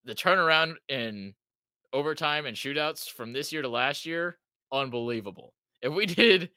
[0.05, 1.35] The turnaround in
[1.93, 4.39] overtime and shootouts from this year to last year,
[4.73, 5.53] unbelievable.
[5.83, 6.51] If we did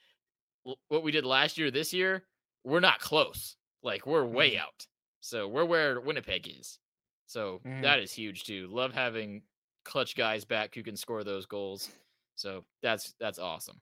[0.88, 2.24] what we did last year, this year,
[2.63, 3.55] we're not close.
[3.84, 4.61] Like we're way Mhm.
[4.61, 4.88] out.
[5.22, 6.80] So we're where Winnipeg is.
[7.28, 7.82] So Mhm.
[7.84, 8.68] that is huge too.
[8.68, 9.43] Love having
[9.84, 11.89] clutch guys back who can score those goals.
[12.36, 13.80] So that's that's awesome.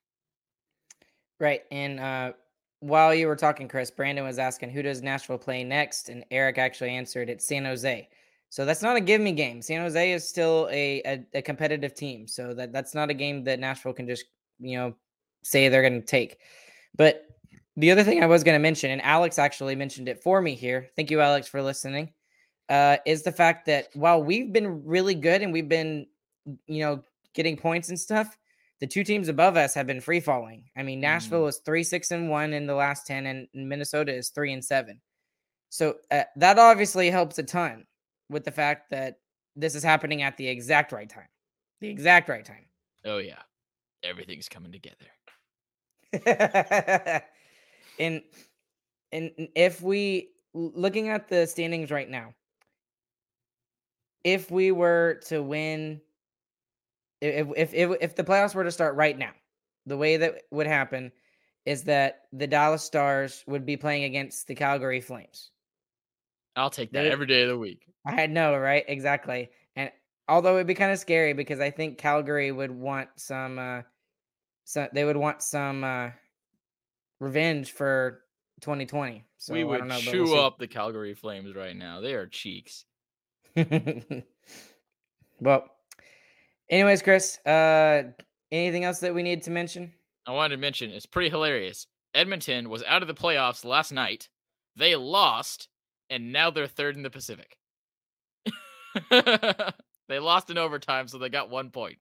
[1.39, 1.63] Right.
[1.71, 2.33] And uh,
[2.79, 6.57] while you were talking, Chris, Brandon was asking who does Nashville play next, and Eric
[6.57, 8.09] actually answered it's San Jose.
[8.49, 9.61] So that's not a give me game.
[9.61, 12.27] San Jose is still a, a, a competitive team.
[12.27, 14.25] So that that's not a game that Nashville can just
[14.59, 14.95] you know
[15.43, 16.39] say they're going to take.
[16.95, 17.25] But
[17.75, 20.55] the other thing I was going to mention, and Alex actually mentioned it for me
[20.55, 20.89] here.
[20.95, 22.13] Thank you, Alex, for listening.
[22.69, 26.07] Uh, is the fact that while we've been really good and we've been,
[26.67, 28.37] you know, getting points and stuff,
[28.79, 30.65] the two teams above us have been free falling.
[30.77, 34.29] I mean, Nashville is three, six, and one in the last 10, and Minnesota is
[34.29, 35.01] three and seven.
[35.69, 37.85] So uh, that obviously helps a ton
[38.29, 39.19] with the fact that
[39.55, 41.27] this is happening at the exact right time.
[41.81, 42.65] The exact right time.
[43.05, 43.41] Oh yeah.
[44.03, 45.05] Everything's coming together.
[47.99, 48.21] and
[49.11, 52.33] and if we looking at the standings right now,
[54.23, 56.01] if we were to win,
[57.21, 59.31] if if if, if the playoffs were to start right now,
[59.85, 61.11] the way that would happen
[61.65, 65.51] is that the Dallas Stars would be playing against the Calgary Flames.
[66.55, 67.87] I'll take that every day of the week.
[68.05, 68.83] I know, right?
[68.87, 69.49] Exactly.
[69.75, 69.91] And
[70.27, 73.81] although it'd be kind of scary because I think Calgary would want some uh
[74.63, 76.09] so they would want some uh
[77.19, 78.21] revenge for
[78.61, 79.25] 2020.
[79.37, 82.01] So we would know, chew we'll up the Calgary Flames right now.
[82.01, 82.85] They are cheeks.
[85.39, 85.65] well,
[86.69, 88.03] anyways, Chris, uh
[88.51, 89.93] anything else that we need to mention?
[90.25, 91.87] I wanted to mention it's pretty hilarious.
[92.13, 94.29] Edmonton was out of the playoffs last night.
[94.75, 95.67] They lost,
[96.09, 97.57] and now they're third in the Pacific.
[99.09, 101.97] they lost in overtime, so they got one point.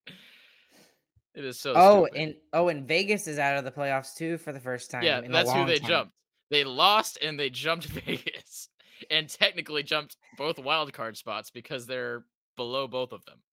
[1.35, 1.72] It is so.
[1.74, 2.20] oh, stupid.
[2.20, 5.03] and oh, and Vegas is out of the playoffs too for the first time.
[5.03, 5.89] yeah, in a that's who they time.
[5.89, 6.12] jumped.
[6.51, 8.68] They lost and they jumped Vegas,
[9.11, 12.24] and technically jumped both wild card spots because they're
[12.57, 13.39] below both of them.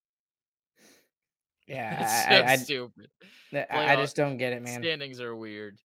[1.67, 3.09] Yeah, It's I, I, so stupid.
[3.53, 4.81] I, I just don't get it, man.
[4.81, 5.77] Standings are weird.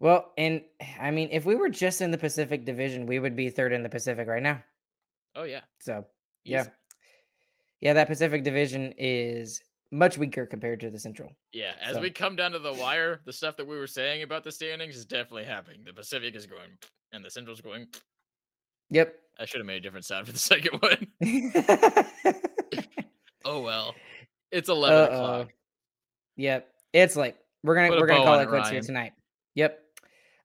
[0.00, 0.62] Well, and
[1.00, 3.82] I mean, if we were just in the Pacific Division, we would be third in
[3.82, 4.62] the Pacific right now.
[5.34, 5.62] Oh yeah.
[5.80, 6.04] So
[6.44, 6.54] Easy.
[6.54, 6.66] yeah,
[7.82, 9.60] that Pacific Division is
[9.90, 11.32] much weaker compared to the Central.
[11.52, 14.22] Yeah, as So- we come down to the wire, the stuff that we were saying
[14.22, 15.80] about the standings is definitely happening.
[15.84, 16.70] The Pacific is going,
[17.12, 17.86] and the Central's going.
[18.90, 19.14] Yep.
[19.38, 21.06] I should have made a different sound for the second one.
[23.44, 23.94] Oh well,
[24.50, 25.04] it's 11 Uh-oh.
[25.14, 25.48] o'clock.
[26.36, 26.68] Yep.
[26.92, 29.12] It's like we're gonna Put we're gonna call it it, quits here tonight.
[29.54, 29.78] Yep.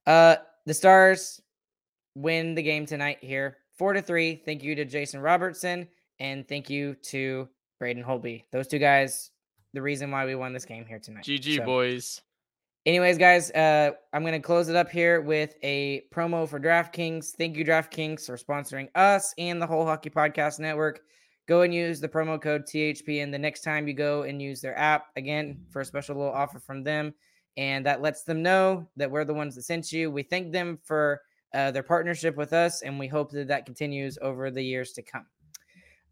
[0.06, 1.42] Uh the Stars
[2.16, 3.58] win the game tonight here.
[3.78, 4.42] Four to three.
[4.46, 5.88] Thank you to Jason Robertson
[6.24, 7.48] and thank you to
[7.80, 8.46] Braden Holtby.
[8.52, 9.30] Those two guys,
[9.74, 11.26] the reason why we won this game here tonight.
[11.26, 12.22] GG So, boys.
[12.86, 17.32] Anyways, guys, uh, I'm gonna close it up here with a promo for DraftKings.
[17.38, 21.02] Thank you, DraftKings, for sponsoring us and the whole Hockey Podcast Network.
[21.46, 24.62] Go and use the promo code THP, and the next time you go and use
[24.62, 27.14] their app again for a special little offer from them,
[27.58, 30.10] and that lets them know that we're the ones that sent you.
[30.10, 31.22] We thank them for
[31.54, 35.02] uh, their partnership with us, and we hope that that continues over the years to
[35.02, 35.26] come.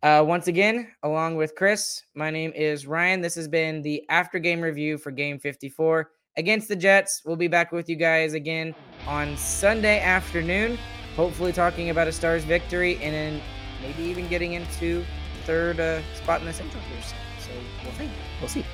[0.04, 3.22] Uh, once again, along with Chris, my name is Ryan.
[3.22, 7.22] This has been the after game review for Game 54 against the Jets.
[7.24, 8.74] We'll be back with you guys again
[9.06, 10.80] on Sunday afternoon,
[11.16, 13.42] hopefully talking about a Stars victory and then
[13.80, 15.06] maybe even getting into
[15.44, 17.02] third uh, spot in the Central here.
[17.40, 17.52] So
[17.84, 18.10] we'll see.
[18.40, 18.66] We'll see.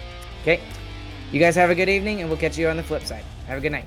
[0.43, 0.61] Okay.
[1.33, 3.25] You guys have a good evening, and we'll catch you on the flip side.
[3.47, 3.85] Have a good night.